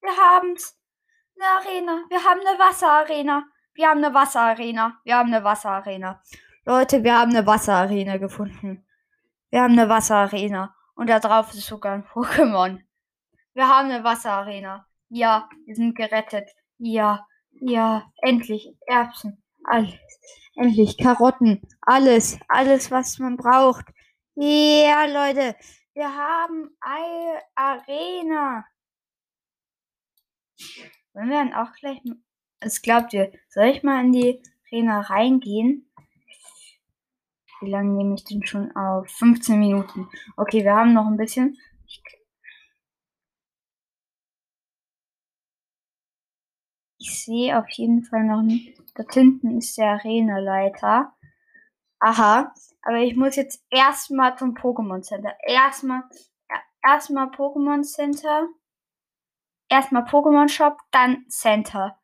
Wir 0.01 0.17
haben's. 0.17 0.79
Eine 1.35 1.49
Arena. 1.49 2.05
Wir 2.09 2.23
haben 2.23 2.39
eine 2.41 2.59
Wasserarena. 2.59 3.47
Wir 3.73 3.89
haben 3.89 4.03
eine 4.03 4.13
Wasserarena. 4.13 4.99
Wir 5.03 5.17
haben 5.17 5.33
eine 5.33 5.43
Wasserarena. 5.43 6.21
Leute, 6.65 7.03
wir 7.03 7.17
haben 7.17 7.31
eine 7.31 7.45
Wasserarena 7.45 8.17
gefunden. 8.17 8.85
Wir 9.49 9.61
haben 9.61 9.73
eine 9.73 9.89
Wasserarena. 9.89 10.75
Und 10.95 11.09
da 11.09 11.19
drauf 11.19 11.53
ist 11.53 11.65
sogar 11.65 11.93
ein 11.93 12.05
Pokémon. 12.05 12.79
Wir 13.53 13.67
haben 13.67 13.89
eine 13.89 14.03
Wasserarena. 14.03 14.87
Ja, 15.09 15.49
wir 15.65 15.75
sind 15.75 15.95
gerettet. 15.95 16.49
Ja, 16.77 17.27
ja, 17.59 18.11
endlich. 18.21 18.75
Erbsen. 18.87 19.43
Alles. 19.63 19.93
Endlich. 20.55 20.97
Karotten. 20.97 21.61
Alles. 21.81 22.39
Alles, 22.47 22.91
was 22.91 23.19
man 23.19 23.37
braucht. 23.37 23.85
Ja, 24.35 25.05
Leute. 25.05 25.55
Wir 25.93 26.15
haben 26.15 26.75
eine 26.79 27.41
Arena. 27.55 28.65
Wollen 31.13 31.29
wir 31.29 31.37
dann 31.37 31.53
auch 31.53 31.71
gleich. 31.79 32.01
Was 32.61 32.81
glaubt 32.81 33.13
ihr? 33.13 33.31
Soll 33.49 33.65
ich 33.65 33.83
mal 33.83 34.03
in 34.03 34.11
die 34.11 34.41
Arena 34.71 35.01
reingehen? 35.01 35.91
Wie 37.61 37.69
lange 37.69 37.91
nehme 37.91 38.15
ich 38.15 38.23
denn 38.23 38.45
schon 38.45 38.75
auf? 38.75 39.07
15 39.09 39.59
Minuten. 39.59 40.09
Okay, 40.35 40.63
wir 40.63 40.73
haben 40.75 40.93
noch 40.93 41.05
ein 41.05 41.17
bisschen. 41.17 41.57
Sehe 47.25 47.57
auf 47.57 47.69
jeden 47.69 48.03
Fall 48.03 48.23
noch 48.23 48.41
nicht. 48.41 48.77
Dort 48.95 49.13
hinten 49.13 49.57
ist 49.57 49.77
der 49.77 49.91
Arena-Leiter. 49.91 51.13
Aha. 51.99 52.53
Aber 52.81 52.97
ich 52.97 53.15
muss 53.15 53.35
jetzt 53.35 53.65
erstmal 53.69 54.37
zum 54.37 54.55
Pokémon 54.55 55.01
Center. 55.01 55.33
Erstmal, 55.45 56.03
erstmal 56.83 57.27
Pokémon 57.27 57.83
Center. 57.83 58.47
Erstmal 59.69 60.03
Pokémon 60.03 60.49
Shop, 60.49 60.77
dann 60.91 61.25
Center. 61.29 61.97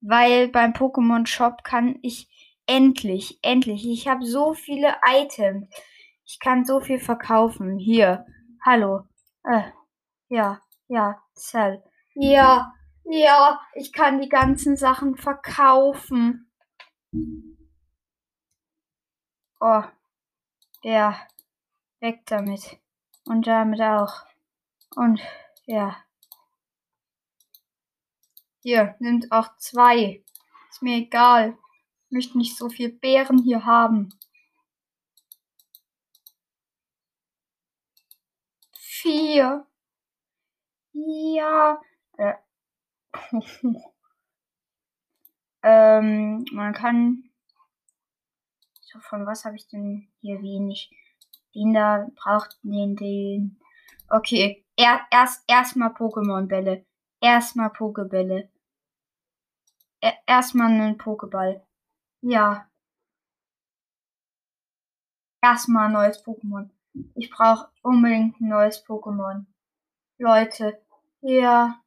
Weil 0.00 0.48
beim 0.48 0.72
Pokémon 0.72 1.26
Shop 1.26 1.62
kann 1.64 1.98
ich 2.02 2.28
endlich, 2.66 3.38
endlich, 3.42 3.86
ich 3.86 4.08
habe 4.08 4.24
so 4.24 4.54
viele 4.54 4.96
Items. 5.06 5.68
Ich 6.24 6.40
kann 6.40 6.64
so 6.64 6.80
viel 6.80 6.98
verkaufen. 6.98 7.78
Hier. 7.78 8.24
Hallo. 8.64 9.02
Äh, 9.44 9.62
ja, 10.28 10.60
ja, 10.88 11.22
Cell. 11.34 11.82
Ja, 12.14 12.72
ja, 13.04 13.60
ich 13.74 13.92
kann 13.92 14.20
die 14.20 14.28
ganzen 14.28 14.76
Sachen 14.76 15.16
verkaufen. 15.16 16.50
Oh, 19.60 19.82
ja, 20.82 21.26
weg 22.00 22.22
damit. 22.26 22.78
Und 23.24 23.46
damit 23.46 23.80
auch. 23.80 24.26
Und 24.96 25.20
ja. 25.66 25.96
Hier, 28.60 28.96
nimmt 28.98 29.30
auch 29.32 29.56
zwei. 29.58 30.24
Ist 30.70 30.82
mir 30.82 30.96
egal. 30.96 31.58
Ich 32.06 32.10
möchte 32.12 32.38
nicht 32.38 32.56
so 32.56 32.68
viel 32.68 32.90
Beeren 32.90 33.38
hier 33.42 33.64
haben. 33.64 34.10
Vier. 38.76 39.66
Ja. 40.92 41.80
Äh. 42.16 42.34
ähm, 45.62 46.44
man 46.52 46.72
kann 46.72 47.30
so, 48.92 49.00
von 49.00 49.26
was 49.26 49.44
habe 49.44 49.56
ich 49.56 49.66
denn 49.68 50.08
hier 50.20 50.42
wenig? 50.42 50.90
Den 51.54 51.72
da 51.72 52.06
braucht 52.14 52.58
den, 52.62 52.94
den. 52.96 53.58
Okay, 54.08 54.66
er, 54.76 55.06
erst 55.10 55.44
erstmal 55.48 55.90
Pokémon-Bälle. 55.90 56.84
Erstmal 57.20 57.70
Pokebälle. 57.70 58.50
Er, 60.00 60.14
erstmal 60.26 60.66
einen 60.66 60.98
Pokéball. 60.98 61.62
Ja. 62.20 62.68
Erstmal 65.40 65.86
ein 65.86 65.92
neues 65.92 66.22
Pokémon. 66.24 66.68
Ich 67.14 67.30
brauche 67.30 67.70
unbedingt 67.82 68.40
ein 68.40 68.48
neues 68.48 68.84
Pokémon. 68.84 69.46
Leute, 70.18 70.82
ja. 71.20 71.80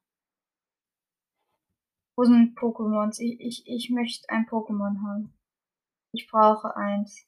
Wo 2.16 2.24
sind 2.24 2.58
Pokémons? 2.58 3.20
Ich, 3.20 3.40
ich, 3.40 3.66
ich 3.66 3.90
möchte 3.90 4.28
ein 4.30 4.46
Pokémon 4.46 5.02
haben. 5.06 5.34
Ich 6.12 6.26
brauche 6.28 6.74
eins. 6.74 7.26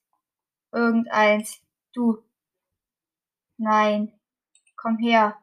Irgendeins. 0.72 1.60
Du. 1.92 2.22
Nein. 3.58 4.18
Komm 4.76 4.96
her. 4.96 5.36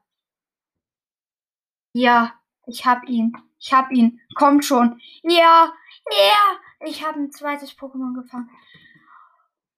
Ja, 1.94 2.34
ich 2.66 2.86
hab 2.86 3.08
ihn. 3.08 3.34
Ich 3.60 3.72
hab 3.72 3.92
ihn. 3.92 4.20
Kommt 4.36 4.66
schon. 4.66 5.00
Ja, 5.22 5.72
ja. 6.10 6.60
Ich 6.88 7.06
habe 7.06 7.20
ein 7.20 7.32
zweites 7.32 7.78
Pokémon 7.78 8.16
gefangen. 8.16 8.50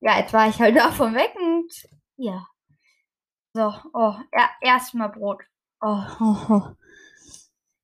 ja, 0.00 0.18
jetzt 0.18 0.32
war 0.32 0.48
ich 0.48 0.60
halt 0.60 0.76
davon 0.78 1.14
weg 1.14 1.34
und 1.36 1.70
ja. 2.16 2.46
So, 3.54 3.74
oh, 3.92 4.14
ja, 4.32 4.50
erstmal 4.60 5.10
Brot. 5.10 5.42
Oh, 5.80 6.02
oh, 6.20 6.36
oh. 6.48 6.62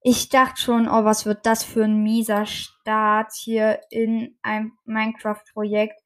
Ich 0.01 0.29
dachte 0.29 0.61
schon, 0.61 0.89
oh, 0.89 1.05
was 1.05 1.27
wird 1.27 1.45
das 1.45 1.65
für 1.65 1.85
ein 1.85 2.03
mieser 2.03 2.47
Start 2.47 3.33
hier 3.35 3.81
in 3.91 4.39
einem 4.43 4.79
Minecraft-Projekt. 4.85 6.01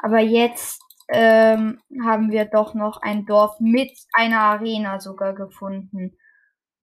Aber 0.00 0.18
jetzt 0.18 0.82
ähm, 1.08 1.80
haben 2.04 2.30
wir 2.30 2.44
doch 2.46 2.74
noch 2.74 3.00
ein 3.02 3.26
Dorf 3.26 3.60
mit 3.60 3.92
einer 4.12 4.40
Arena 4.40 5.00
sogar 5.00 5.34
gefunden. 5.34 6.16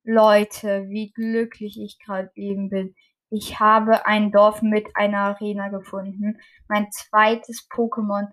Leute, 0.04 0.86
wie 0.90 1.12
glücklich 1.12 1.80
ich 1.80 1.98
gerade 2.00 2.32
eben 2.36 2.70
bin. 2.70 2.96
Ich 3.30 3.60
habe 3.60 4.06
ein 4.06 4.32
Dorf 4.32 4.62
mit 4.62 4.88
einer 4.96 5.20
Arena 5.20 5.70
gefunden, 5.70 6.40
mein 6.68 6.92
zweites 6.92 7.68
Pokémon 7.70 8.28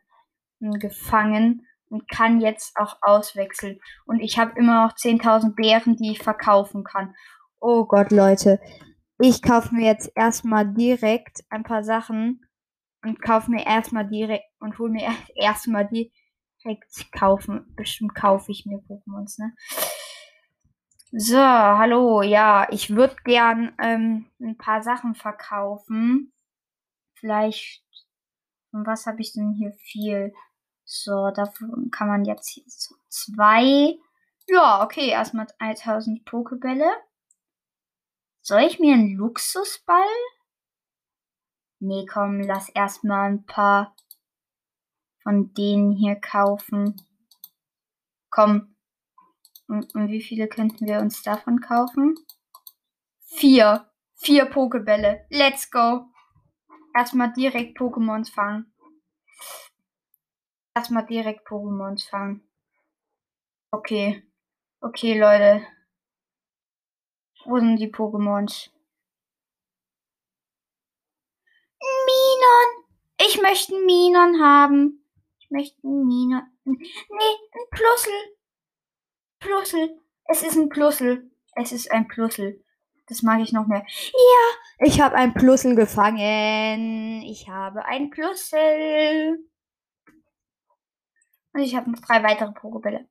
gefangen 0.60 1.66
und 1.88 2.08
kann 2.08 2.40
jetzt 2.40 2.76
auch 2.76 2.98
auswechseln. 3.00 3.80
Und 4.04 4.20
ich 4.20 4.38
habe 4.38 4.58
immer 4.58 4.86
noch 4.86 4.94
10.000 4.94 5.54
Beeren, 5.54 5.96
die 5.96 6.12
ich 6.12 6.22
verkaufen 6.22 6.84
kann. 6.84 7.14
Oh 7.60 7.84
Gott, 7.84 8.10
Leute. 8.10 8.60
Ich 9.18 9.42
kaufe 9.42 9.74
mir 9.74 9.86
jetzt 9.86 10.10
erstmal 10.14 10.66
direkt 10.66 11.40
ein 11.50 11.62
paar 11.62 11.82
Sachen 11.82 12.46
und 13.02 13.20
kaufe 13.20 13.50
mir 13.50 13.66
erstmal 13.66 14.08
direkt 14.08 14.49
und 14.60 14.78
hole 14.78 14.90
mir 14.90 15.10
erstmal 15.34 15.86
die 15.88 16.12
direkt 16.62 17.12
kaufen. 17.12 17.72
Bestimmt 17.74 18.14
kaufe 18.14 18.52
ich 18.52 18.66
mir 18.66 18.78
Pokémons, 18.78 19.40
ne? 19.40 19.54
So, 21.12 21.38
hallo, 21.38 22.22
ja, 22.22 22.68
ich 22.70 22.94
würde 22.94 23.16
gern 23.24 23.74
ähm, 23.82 24.30
ein 24.40 24.56
paar 24.56 24.82
Sachen 24.82 25.16
verkaufen. 25.16 26.32
Vielleicht, 27.14 27.82
und 28.70 28.86
was 28.86 29.06
habe 29.06 29.20
ich 29.20 29.32
denn 29.32 29.52
hier 29.52 29.72
viel? 29.72 30.32
So, 30.84 31.30
davon 31.32 31.90
kann 31.90 32.06
man 32.06 32.24
jetzt 32.24 32.50
hier 32.50 32.62
so 32.66 32.94
zwei. 33.08 33.98
Ja, 34.46 34.84
okay, 34.84 35.08
erstmal 35.08 35.48
1000 35.58 36.24
Pokebälle. 36.24 36.88
Soll 38.40 38.62
ich 38.62 38.78
mir 38.78 38.94
einen 38.94 39.16
Luxusball? 39.16 40.06
Nee, 41.80 42.06
komm, 42.06 42.40
lass 42.40 42.68
erstmal 42.68 43.30
ein 43.30 43.46
paar 43.46 43.96
von 45.22 45.52
denen 45.54 45.92
hier 45.92 46.16
kaufen. 46.16 46.96
Komm. 48.30 48.74
Und, 49.68 49.94
und 49.94 50.08
wie 50.08 50.22
viele 50.22 50.48
könnten 50.48 50.86
wir 50.86 51.00
uns 51.00 51.22
davon 51.22 51.60
kaufen? 51.60 52.16
Vier. 53.26 53.90
Vier 54.14 54.46
Pokebälle. 54.46 55.26
Let's 55.30 55.70
go. 55.70 56.06
Erstmal 56.94 57.32
direkt 57.32 57.78
Pokémons 57.78 58.30
fangen. 58.30 58.72
Erstmal 60.74 61.06
direkt 61.06 61.46
Pokémons 61.46 62.08
fangen. 62.08 62.42
Okay. 63.70 64.22
Okay, 64.80 65.18
Leute. 65.18 65.66
Wo 67.44 67.58
sind 67.58 67.76
die 67.76 67.92
Pokémons? 67.92 68.70
Minon! 71.80 72.84
Ich 73.18 73.40
möchte 73.40 73.74
Minon 73.84 74.42
haben. 74.42 74.99
Ich 75.50 75.56
möchte 75.56 75.82
einen 75.82 76.06
Minon. 76.06 76.42
Nee, 76.64 76.76
ein 76.78 77.70
Plussel. 77.70 78.36
Plussel. 79.40 80.00
Es 80.26 80.44
ist 80.44 80.56
ein 80.56 80.68
Plussel. 80.68 81.28
Es 81.56 81.72
ist 81.72 81.90
ein 81.90 82.06
Plussel. 82.06 82.64
Das 83.08 83.22
mag 83.22 83.40
ich 83.40 83.52
noch 83.52 83.66
mehr. 83.66 83.84
Ja, 84.12 84.86
ich 84.86 85.00
habe 85.00 85.16
ein 85.16 85.34
Plussel 85.34 85.74
gefangen. 85.74 87.22
Ich 87.22 87.48
habe 87.48 87.84
ein 87.84 88.10
Plussel. 88.10 89.44
Und 91.52 91.60
ich 91.60 91.74
habe 91.74 91.90
noch 91.90 91.98
drei 91.98 92.22
weitere 92.22 92.52
Pokebälle. 92.52 93.08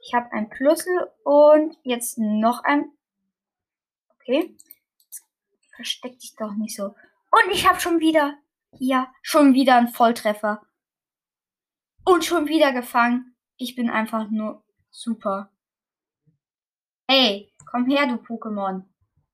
Ich 0.00 0.14
habe 0.14 0.30
ein 0.30 0.48
Plussel 0.48 1.10
und 1.24 1.76
jetzt 1.82 2.18
noch 2.18 2.62
ein. 2.62 2.92
Okay. 4.14 4.56
Versteck 5.74 6.20
dich 6.20 6.36
doch 6.36 6.54
nicht 6.54 6.76
so. 6.76 6.94
Und 7.32 7.50
ich 7.50 7.66
habe 7.66 7.80
schon 7.80 7.98
wieder. 7.98 8.38
Ja, 8.78 9.12
schon 9.22 9.54
wieder 9.54 9.76
einen 9.76 9.88
Volltreffer. 9.88 10.66
Und 12.04 12.24
schon 12.24 12.46
wieder 12.46 12.72
gefangen. 12.72 13.36
Ich 13.56 13.74
bin 13.74 13.90
einfach 13.90 14.30
nur 14.30 14.64
super. 14.90 15.50
Hey, 17.08 17.52
komm 17.70 17.86
her, 17.86 18.06
du 18.06 18.14
Pokémon. 18.14 18.84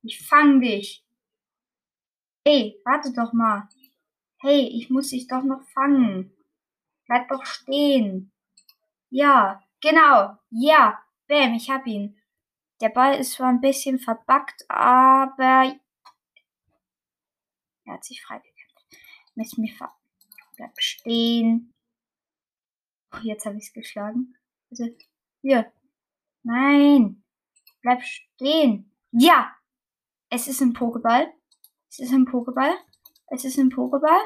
Ich 0.02 0.26
fang 0.26 0.60
dich. 0.60 1.04
Hey, 2.46 2.80
warte 2.84 3.12
doch 3.12 3.32
mal. 3.32 3.68
Hey, 4.40 4.68
ich 4.68 4.90
muss 4.90 5.10
dich 5.10 5.26
doch 5.26 5.42
noch 5.42 5.62
fangen. 5.74 6.32
Bleib 7.06 7.28
doch 7.28 7.44
stehen. 7.44 8.32
Ja, 9.10 9.62
genau. 9.80 10.36
Ja, 10.50 11.02
bam, 11.26 11.54
ich 11.54 11.68
hab 11.70 11.86
ihn. 11.86 12.16
Der 12.80 12.90
Ball 12.90 13.18
ist 13.18 13.32
zwar 13.32 13.48
ein 13.48 13.60
bisschen 13.60 13.98
verbackt, 13.98 14.64
aber 14.68 15.74
er 17.88 17.94
hat 17.94 18.04
sich 18.04 18.22
freigekämpft. 18.22 18.86
Lässt 19.34 19.58
mich 19.58 19.76
Bleib 20.56 20.78
stehen. 20.78 21.72
Jetzt 23.22 23.46
habe 23.46 23.56
ich 23.56 23.64
es 23.64 23.72
geschlagen. 23.72 24.36
Also, 24.70 24.88
hier. 25.40 25.72
Nein. 26.42 27.22
Bleib 27.80 28.02
stehen. 28.02 28.92
Ja. 29.12 29.54
Es 30.28 30.48
ist 30.48 30.60
ein 30.60 30.74
Pokéball. 30.74 31.32
Es 31.88 32.00
ist 32.00 32.12
ein 32.12 32.26
Pokéball. 32.26 32.74
Es 33.28 33.44
ist 33.44 33.56
ein 33.58 33.70
Pokéball. 33.70 34.20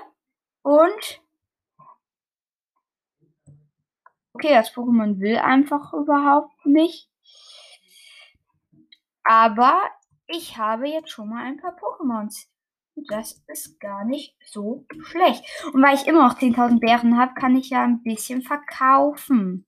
Und. 0.62 1.22
Okay, 4.32 4.54
das 4.54 4.74
Pokémon 4.74 5.20
will 5.20 5.36
einfach 5.36 5.92
überhaupt 5.92 6.64
nicht. 6.64 7.10
Aber 9.22 9.90
ich 10.26 10.56
habe 10.56 10.88
jetzt 10.88 11.10
schon 11.10 11.28
mal 11.28 11.44
ein 11.44 11.58
paar 11.58 11.76
Pokémons. 11.76 12.48
Das 12.94 13.42
ist 13.48 13.80
gar 13.80 14.04
nicht 14.04 14.36
so 14.44 14.86
schlecht. 15.00 15.44
Und 15.72 15.82
weil 15.82 15.94
ich 15.94 16.06
immer 16.06 16.28
noch 16.28 16.38
10.000 16.38 16.78
Bären 16.80 17.18
habe, 17.18 17.34
kann 17.34 17.56
ich 17.56 17.70
ja 17.70 17.84
ein 17.84 18.02
bisschen 18.02 18.42
verkaufen. 18.42 19.66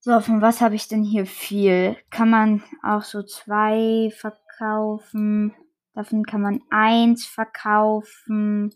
So, 0.00 0.20
von 0.20 0.40
was 0.40 0.60
habe 0.60 0.74
ich 0.74 0.88
denn 0.88 1.02
hier 1.02 1.26
viel? 1.26 1.96
Kann 2.10 2.30
man 2.30 2.62
auch 2.82 3.02
so 3.02 3.22
zwei 3.22 4.10
verkaufen. 4.16 5.54
Davon 5.94 6.24
kann 6.24 6.40
man 6.40 6.62
eins 6.70 7.26
verkaufen. 7.26 8.74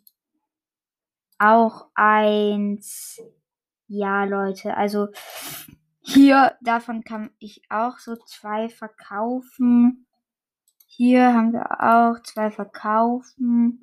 Auch 1.39 1.87
eins. 1.95 3.21
Ja, 3.87 4.25
Leute, 4.25 4.77
also 4.77 5.09
hier, 6.01 6.57
davon 6.61 7.05
kann 7.05 7.31
ich 7.39 7.63
auch 7.71 7.99
so 7.99 8.17
zwei 8.17 8.69
verkaufen. 8.69 10.07
Hier 10.95 11.33
haben 11.33 11.55
wir 11.55 11.81
auch 11.81 12.23
zwei 12.23 12.51
verkaufen. 12.51 13.83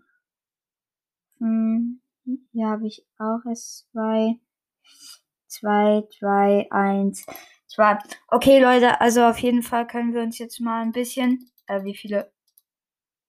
Hm, 1.40 2.02
hier 2.52 2.68
habe 2.68 2.86
ich 2.86 3.04
auch 3.18 3.44
es 3.52 3.88
zwei. 3.92 4.36
Zwei, 5.48 6.04
zwei, 6.20 6.68
eins, 6.70 7.26
zwei. 7.66 7.98
Okay, 8.28 8.62
Leute, 8.62 9.02
also 9.02 9.24
auf 9.24 9.40
jeden 9.40 9.64
Fall 9.64 9.88
können 9.88 10.14
wir 10.14 10.22
uns 10.22 10.38
jetzt 10.38 10.60
mal 10.60 10.84
ein 10.84 10.92
bisschen. 10.92 11.50
Äh, 11.66 11.84
wie 11.84 11.96
viele? 11.96 12.32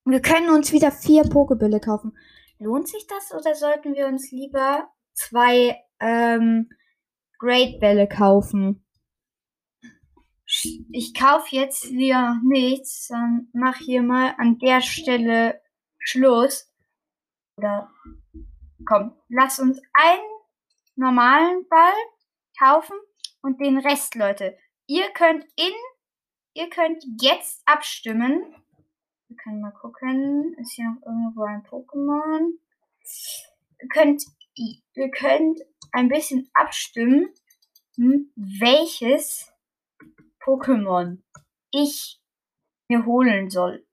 Wir 0.05 0.21
können 0.21 0.51
uns 0.51 0.73
wieder 0.73 0.93
vier 0.93 1.23
Pokebälle 1.23 1.81
kaufen. 1.81 2.15
Lohnt 2.59 2.87
sich 2.87 3.07
das 3.07 3.33
oder 3.33 3.55
sollten 3.55 3.95
wir 3.95 4.09
uns 4.09 4.31
lieber 4.31 4.91
zwei 5.15 5.83
ähm, 6.01 6.69
Great 7.39 7.81
Bälle 7.81 8.07
kaufen? 8.07 8.85
Ich 10.93 11.15
kaufe 11.15 11.55
jetzt 11.55 11.93
wieder 11.93 12.41
nichts, 12.43 13.09
dann 13.09 13.49
mach 13.53 13.77
hier 13.77 14.03
mal 14.03 14.35
an 14.39 14.59
der 14.59 14.81
Stelle 14.81 15.61
Schluss. 15.99 16.73
Oder 17.57 17.91
komm, 18.87 19.15
lass 19.29 19.61
uns 19.61 19.81
einen 19.93 20.23
normalen 20.97 21.69
Ball 21.69 21.95
kaufen 22.59 22.97
und 23.43 23.61
den 23.61 23.79
Rest, 23.79 24.17
Leute. 24.17 24.59
Ihr 24.87 25.11
könnt 25.13 25.45
in, 25.57 25.73
ihr 26.55 26.69
könnt 26.69 27.05
jetzt 27.21 27.63
abstimmen. 27.67 28.55
Wir 29.29 29.37
können 29.37 29.61
mal 29.61 29.73
gucken. 29.73 30.57
Ist 30.59 30.73
hier 30.73 30.87
noch 30.87 31.07
irgendwo 31.07 31.45
ein 31.45 31.63
Pokémon? 31.63 32.59
Ihr 33.81 33.89
könnt, 33.89 34.25
ihr 34.55 35.11
könnt 35.11 35.61
ein 35.93 36.09
bisschen 36.09 36.51
abstimmen, 36.55 37.33
hm, 37.95 38.33
welches 38.35 39.50
Pokémon 40.43 41.23
ich 41.71 42.21
mir 42.89 43.05
holen 43.07 43.51
soll. 43.51 43.87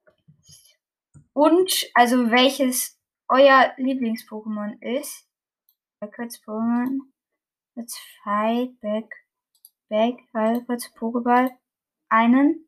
Und 1.33 1.89
also 1.93 2.31
welches 2.31 2.97
euer 3.29 3.73
Lieblings-Pokémon 3.77 4.81
ist. 4.81 5.27
Kurz 6.15 6.37
Pokémon. 6.37 7.01
Let's 7.75 7.97
fight 8.23 8.79
back. 8.79 9.13
Back, 9.89 10.19
kurz 10.65 10.91
Pokéball. 10.93 11.51
Einen. 12.09 12.67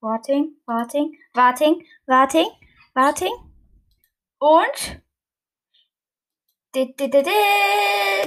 Warting, 0.00 0.56
warting, 0.66 1.16
warting, 1.34 1.86
warting, 2.06 2.48
warting. 2.94 3.32
Und 4.38 5.02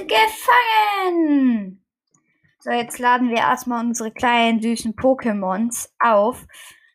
gefangen! 0.06 1.85
So, 2.66 2.72
jetzt 2.72 2.98
laden 2.98 3.28
wir 3.28 3.36
erstmal 3.36 3.86
unsere 3.86 4.10
kleinen 4.10 4.60
süßen 4.60 4.96
Pokémons 4.96 5.88
auf. 6.00 6.48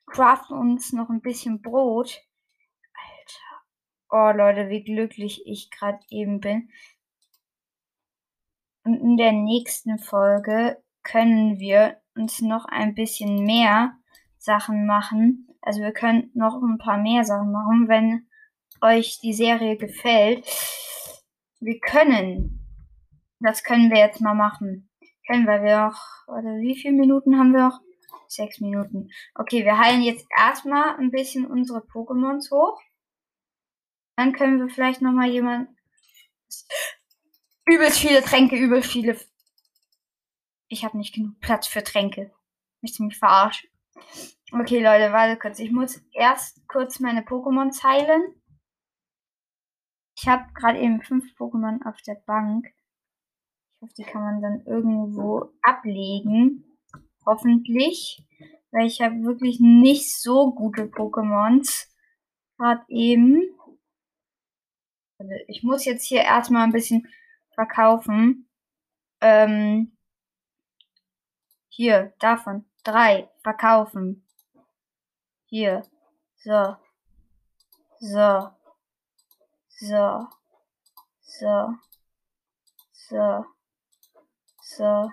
Craften 0.05 0.57
uns 0.57 0.91
noch 0.91 1.09
ein 1.09 1.21
bisschen 1.21 1.61
Brot. 1.61 2.19
Alter. 2.93 3.55
Oh, 4.09 4.37
Leute, 4.37 4.67
wie 4.67 4.83
glücklich 4.83 5.43
ich 5.45 5.71
gerade 5.71 5.99
eben 6.09 6.41
bin. 6.41 6.69
Und 8.83 8.95
in 8.95 9.15
der 9.15 9.31
nächsten 9.31 9.97
Folge 9.97 10.83
können 11.03 11.57
wir 11.57 12.01
uns 12.15 12.41
noch 12.41 12.65
ein 12.65 12.93
bisschen 12.93 13.45
mehr 13.45 13.93
Sachen 14.37 14.85
machen. 14.85 15.47
Also 15.61 15.79
wir 15.79 15.93
können 15.93 16.31
noch 16.33 16.61
ein 16.61 16.79
paar 16.79 16.97
mehr 16.97 17.23
Sachen 17.23 17.53
machen, 17.53 17.87
wenn 17.87 18.27
euch 18.81 19.21
die 19.21 19.31
Serie 19.31 19.77
gefällt. 19.77 20.45
Wir 21.61 21.79
können. 21.79 22.59
Das 23.39 23.63
können 23.63 23.89
wir 23.89 23.99
jetzt 23.99 24.19
mal 24.19 24.35
machen 24.35 24.90
können, 25.27 25.47
weil 25.47 25.63
wir 25.63 25.87
auch, 25.87 26.27
warte, 26.27 26.47
wie 26.61 26.77
viele 26.79 26.95
Minuten 26.95 27.37
haben 27.37 27.53
wir 27.53 27.69
noch? 27.69 27.79
Sechs 28.27 28.59
Minuten. 28.61 29.09
Okay, 29.35 29.65
wir 29.65 29.77
heilen 29.77 30.01
jetzt 30.01 30.25
erstmal 30.37 30.95
ein 30.97 31.11
bisschen 31.11 31.45
unsere 31.45 31.79
Pokémons 31.79 32.49
hoch. 32.51 32.79
Dann 34.15 34.33
können 34.33 34.59
wir 34.59 34.69
vielleicht 34.69 35.01
nochmal 35.01 35.29
jemand. 35.29 35.69
Übelst 37.65 37.99
viele 37.99 38.21
Tränke, 38.21 38.55
übelst 38.55 38.91
viele. 38.91 39.19
Ich 40.67 40.85
habe 40.85 40.97
nicht 40.97 41.13
genug 41.13 41.39
Platz 41.41 41.67
für 41.67 41.83
Tränke. 41.83 42.33
Mich 42.81 42.93
ziemlich 42.93 43.17
verarscht. 43.17 43.67
Okay, 44.53 44.83
Leute, 44.83 45.13
warte 45.13 45.37
kurz. 45.37 45.59
Ich 45.59 45.71
muss 45.71 46.01
erst 46.13 46.67
kurz 46.67 46.99
meine 46.99 47.21
Pokémon 47.21 47.71
heilen. 47.83 48.41
Ich 50.17 50.27
habe 50.27 50.51
gerade 50.53 50.79
eben 50.79 51.01
fünf 51.01 51.25
Pokémon 51.37 51.85
auf 51.87 52.01
der 52.01 52.15
Bank. 52.15 52.73
Hoffe, 53.81 53.93
die 53.97 54.03
kann 54.03 54.21
man 54.21 54.41
dann 54.41 54.65
irgendwo 54.65 55.51
ablegen. 55.63 56.63
Hoffentlich. 57.25 58.23
Weil 58.71 58.85
ich 58.85 59.01
habe 59.01 59.23
wirklich 59.23 59.59
nicht 59.59 60.21
so 60.21 60.53
gute 60.53 60.83
Pokémons. 60.83 61.87
Gerade 62.57 62.83
eben. 62.89 63.41
Also 65.17 65.33
ich 65.47 65.63
muss 65.63 65.85
jetzt 65.85 66.05
hier 66.05 66.21
erstmal 66.21 66.63
ein 66.63 66.71
bisschen 66.71 67.07
verkaufen. 67.55 68.47
Ähm, 69.19 69.97
hier, 71.69 72.13
davon. 72.19 72.65
Drei. 72.83 73.29
Verkaufen. 73.41 74.23
Hier. 75.45 75.85
So. 76.37 76.75
So. 77.99 78.49
So. 79.69 80.27
So. 81.21 81.75
So. 82.91 83.45
So. 84.77 85.11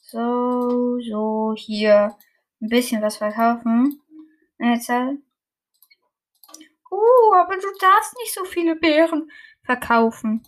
So, 0.00 1.00
so, 1.00 1.54
hier 1.56 2.14
ein 2.60 2.68
bisschen 2.68 3.00
was 3.00 3.16
verkaufen. 3.16 4.02
Jetzt, 4.58 4.90
uh, 4.90 5.14
aber 7.34 7.56
du 7.56 7.68
darfst 7.80 8.14
nicht 8.18 8.34
so 8.34 8.44
viele 8.44 8.76
Beeren 8.76 9.30
verkaufen. 9.62 10.42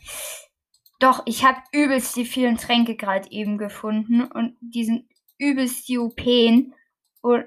Doch, 0.99 1.23
ich 1.25 1.45
habe 1.45 1.63
übelst 1.73 2.17
die 2.17 2.27
vielen 2.27 2.59
Tränke 2.59 2.97
gerade 2.97 3.31
eben 3.31 3.57
gefunden 3.57 4.25
und 4.25 4.59
die 4.61 4.85
sind 4.85 5.09
übelst 5.39 5.89
die 5.89 5.99
OPen. 5.99 6.75
Und, 7.23 7.47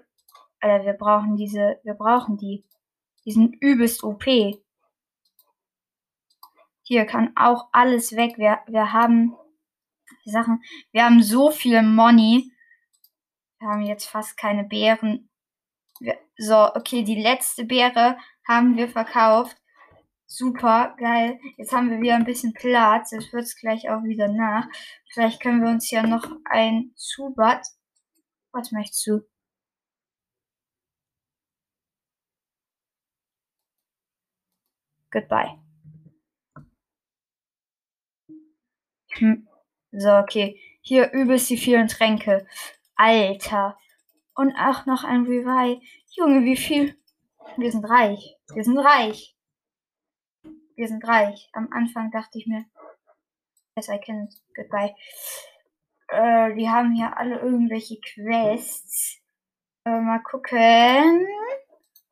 Alter, 0.59 0.83
wir 0.85 0.93
brauchen 0.93 1.35
diese, 1.35 1.79
wir 1.83 1.93
brauchen 1.93 2.37
die. 2.37 2.65
Die 3.23 3.31
sind 3.31 3.55
übelst 3.61 4.03
OP. 4.03 4.25
Hier 6.81 7.05
kann 7.05 7.33
auch 7.35 7.67
alles 7.71 8.15
weg. 8.15 8.39
Wir, 8.39 8.59
wir 8.65 8.93
haben 8.93 9.35
Sachen. 10.29 10.61
Wir 10.91 11.05
haben 11.05 11.21
so 11.21 11.51
viel 11.51 11.81
Money. 11.81 12.51
Wir 13.59 13.69
haben 13.69 13.81
jetzt 13.83 14.05
fast 14.05 14.37
keine 14.37 14.63
Beeren. 14.63 15.29
Wir, 15.99 16.17
so, 16.37 16.73
okay, 16.75 17.03
die 17.03 17.21
letzte 17.21 17.65
Beere 17.65 18.17
haben 18.47 18.77
wir 18.77 18.89
verkauft. 18.89 19.57
Super, 20.27 20.95
geil. 20.99 21.39
Jetzt 21.57 21.73
haben 21.73 21.89
wir 21.89 21.99
wieder 22.01 22.15
ein 22.15 22.25
bisschen 22.25 22.53
Platz. 22.53 23.11
Jetzt 23.11 23.33
wird 23.33 23.43
es 23.43 23.55
gleich 23.57 23.89
auch 23.89 24.03
wieder 24.03 24.27
nach. 24.27 24.67
Vielleicht 25.11 25.41
können 25.41 25.61
wir 25.61 25.69
uns 25.69 25.89
ja 25.91 26.03
noch 26.05 26.25
ein 26.45 26.91
Zubat. 26.95 27.65
Was 28.51 28.71
möchtest 28.71 29.05
du? 29.07 29.21
Goodbye. 35.11 35.59
Hm. 39.19 39.48
So, 39.91 40.17
okay. 40.17 40.59
Hier 40.81 41.11
übelst 41.11 41.49
die 41.49 41.57
vielen 41.57 41.87
Tränke. 41.87 42.47
Alter. 42.95 43.77
Und 44.35 44.55
auch 44.55 44.85
noch 44.85 45.03
ein 45.03 45.23
Revive. 45.23 45.81
Junge, 46.11 46.45
wie 46.45 46.57
viel? 46.57 46.95
Wir 47.57 47.71
sind 47.71 47.85
reich. 47.85 48.37
Wir 48.53 48.63
sind 48.63 48.77
reich. 48.77 49.35
Wir 50.75 50.87
sind 50.87 51.05
reich. 51.07 51.49
Am 51.53 51.69
Anfang 51.71 52.11
dachte 52.11 52.37
ich 52.37 52.47
mir, 52.47 52.65
yes, 53.75 53.89
I 53.89 53.99
can. 53.99 54.29
Goodbye. 54.55 54.95
Äh, 56.07 56.55
die 56.55 56.69
haben 56.69 56.93
hier 56.93 57.17
alle 57.17 57.39
irgendwelche 57.39 57.99
Quests. 57.99 59.19
Äh, 59.85 59.99
mal 59.99 60.21
gucken. 60.23 61.27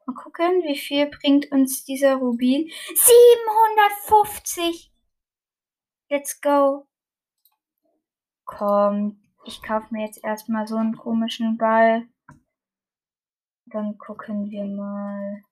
Mal 0.06 0.16
gucken, 0.16 0.64
wie 0.64 0.78
viel 0.78 1.08
bringt 1.08 1.52
uns 1.52 1.84
dieser 1.84 2.16
Rubin? 2.16 2.70
750! 2.96 4.92
Let's 6.10 6.40
go. 6.40 6.88
Komm, 8.48 9.20
ich 9.46 9.62
kaufe 9.62 9.94
mir 9.94 10.06
jetzt 10.06 10.24
erstmal 10.24 10.68
so 10.68 10.78
einen 10.78 10.98
komischen 10.98 11.58
Ball. 11.58 12.08
Dann 13.66 13.98
gucken 13.98 14.50
wir 14.50 14.66
mal. 14.66 15.44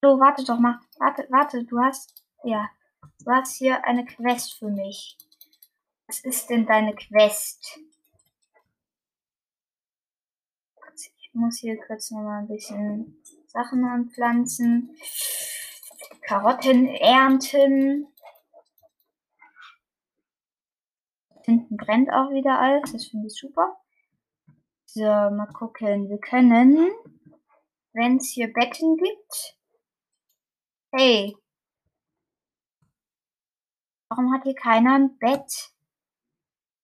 So, 0.00 0.20
warte 0.20 0.44
doch 0.44 0.58
mal. 0.58 0.80
Warte, 0.98 1.26
warte, 1.30 1.64
du 1.64 1.78
hast. 1.80 2.24
Ja. 2.44 2.70
Du 3.24 3.30
hast 3.30 3.56
hier 3.56 3.84
eine 3.84 4.04
Quest 4.04 4.54
für 4.58 4.70
mich. 4.70 5.18
Was 6.06 6.20
ist 6.20 6.48
denn 6.48 6.66
deine 6.66 6.94
Quest? 6.94 7.80
Ich 10.96 11.30
muss 11.32 11.58
hier 11.58 11.76
kurz 11.84 12.10
noch 12.12 12.22
mal 12.22 12.40
ein 12.40 12.48
bisschen 12.48 13.20
Sachen 13.48 13.84
anpflanzen. 13.84 14.96
Karotten 16.26 16.88
ernten. 16.88 18.06
Hinten 21.44 21.76
brennt 21.76 22.10
auch 22.10 22.30
wieder 22.30 22.58
alles. 22.58 22.92
Das 22.92 23.06
finde 23.06 23.26
ich 23.26 23.34
super. 23.34 23.76
So, 24.86 25.02
mal 25.02 25.52
gucken. 25.52 26.08
Wir 26.08 26.18
können, 26.18 26.90
wenn 27.92 28.16
es 28.16 28.30
hier 28.30 28.50
Betten 28.50 28.96
gibt. 28.96 29.58
Hey. 30.94 31.36
Warum 34.08 34.32
hat 34.32 34.44
hier 34.44 34.54
keiner 34.54 34.94
ein 34.94 35.18
Bett? 35.18 35.74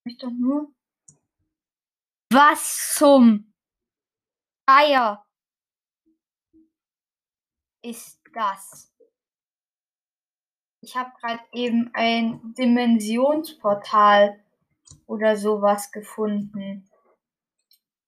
Ich 0.04 0.18
doch 0.18 0.30
nur. 0.30 0.74
Was 2.30 2.94
zum 2.94 3.54
Eier 4.66 5.26
ist 7.82 8.20
das? 8.34 8.89
Ich 10.90 10.96
habe 10.96 11.12
gerade 11.20 11.40
eben 11.52 11.88
ein 11.94 12.52
Dimensionsportal 12.58 14.42
oder 15.06 15.36
sowas 15.36 15.92
gefunden. 15.92 16.90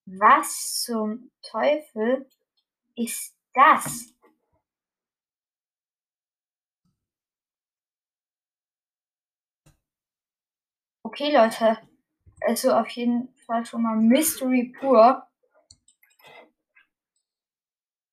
Was 0.05 0.83
zum 0.83 1.31
Teufel 1.43 2.29
ist 2.97 3.37
das? 3.55 4.13
Okay, 11.05 11.33
Leute. 11.33 11.79
Also 12.41 12.73
auf 12.73 12.89
jeden 12.89 13.33
Fall 13.47 13.65
schon 13.65 13.83
mal 13.85 13.97
Mystery 13.97 14.75
pur. 14.77 15.25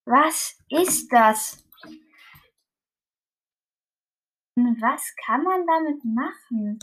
Was 0.04 0.56
ist 0.68 1.12
das? 1.12 1.66
Was 4.56 5.14
kann 5.24 5.42
man 5.42 5.66
damit 5.66 6.04
machen? 6.04 6.78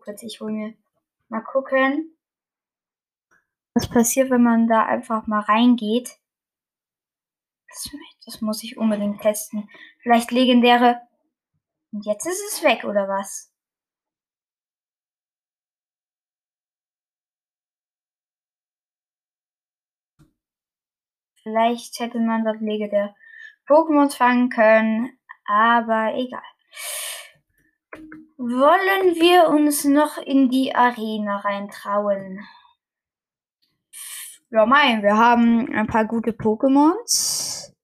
Kurz, 0.00 0.22
ich 0.22 0.40
hole 0.40 0.52
mir 0.52 0.74
mal 1.28 1.42
gucken, 1.42 2.16
was 3.74 3.88
passiert, 3.88 4.30
wenn 4.30 4.42
man 4.42 4.66
da 4.66 4.84
einfach 4.84 5.26
mal 5.26 5.40
reingeht. 5.40 6.18
Das, 7.68 7.90
das 8.26 8.40
muss 8.40 8.62
ich 8.62 8.76
unbedingt 8.76 9.20
testen. 9.20 9.68
Vielleicht 10.02 10.30
legendäre. 10.30 11.00
Und 11.92 12.04
jetzt 12.04 12.26
ist 12.26 12.42
es 12.52 12.62
weg, 12.62 12.84
oder 12.84 13.08
was? 13.08 13.52
Vielleicht 21.42 21.98
hätte 22.00 22.20
man 22.20 22.44
dort 22.44 22.60
legendäre 22.60 23.14
Pokémon 23.66 24.14
fangen 24.14 24.50
können, 24.50 25.17
aber 25.48 26.14
egal. 26.14 26.42
Wollen 28.36 29.16
wir 29.16 29.48
uns 29.48 29.84
noch 29.84 30.18
in 30.18 30.48
die 30.48 30.74
Arena 30.74 31.38
reintrauen? 31.38 32.46
Ja, 34.50 34.64
mein, 34.66 35.02
wir 35.02 35.16
haben 35.16 35.68
ein 35.74 35.86
paar 35.86 36.04
gute 36.04 36.30
Pokémons. 36.30 37.74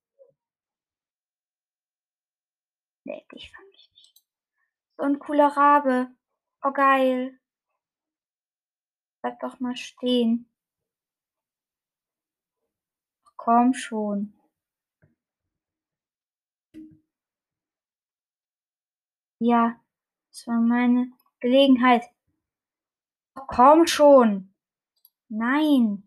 Nee, 3.04 3.26
dich 3.32 3.50
fang 3.50 3.66
ich 3.72 3.90
nicht. 3.92 4.22
So 4.96 5.02
ein 5.02 5.18
cooler 5.18 5.48
Rabe. 5.48 6.08
Oh, 6.62 6.72
geil. 6.72 7.38
Bleib 9.20 9.40
doch 9.40 9.58
mal 9.60 9.76
stehen. 9.76 10.50
Komm 13.36 13.74
schon. 13.74 14.32
Ja, 19.48 19.76
Das 20.30 20.46
war 20.46 20.60
meine 20.60 21.12
Gelegenheit. 21.40 22.04
Komm 23.46 23.86
schon. 23.86 24.52
Nein. 25.28 26.02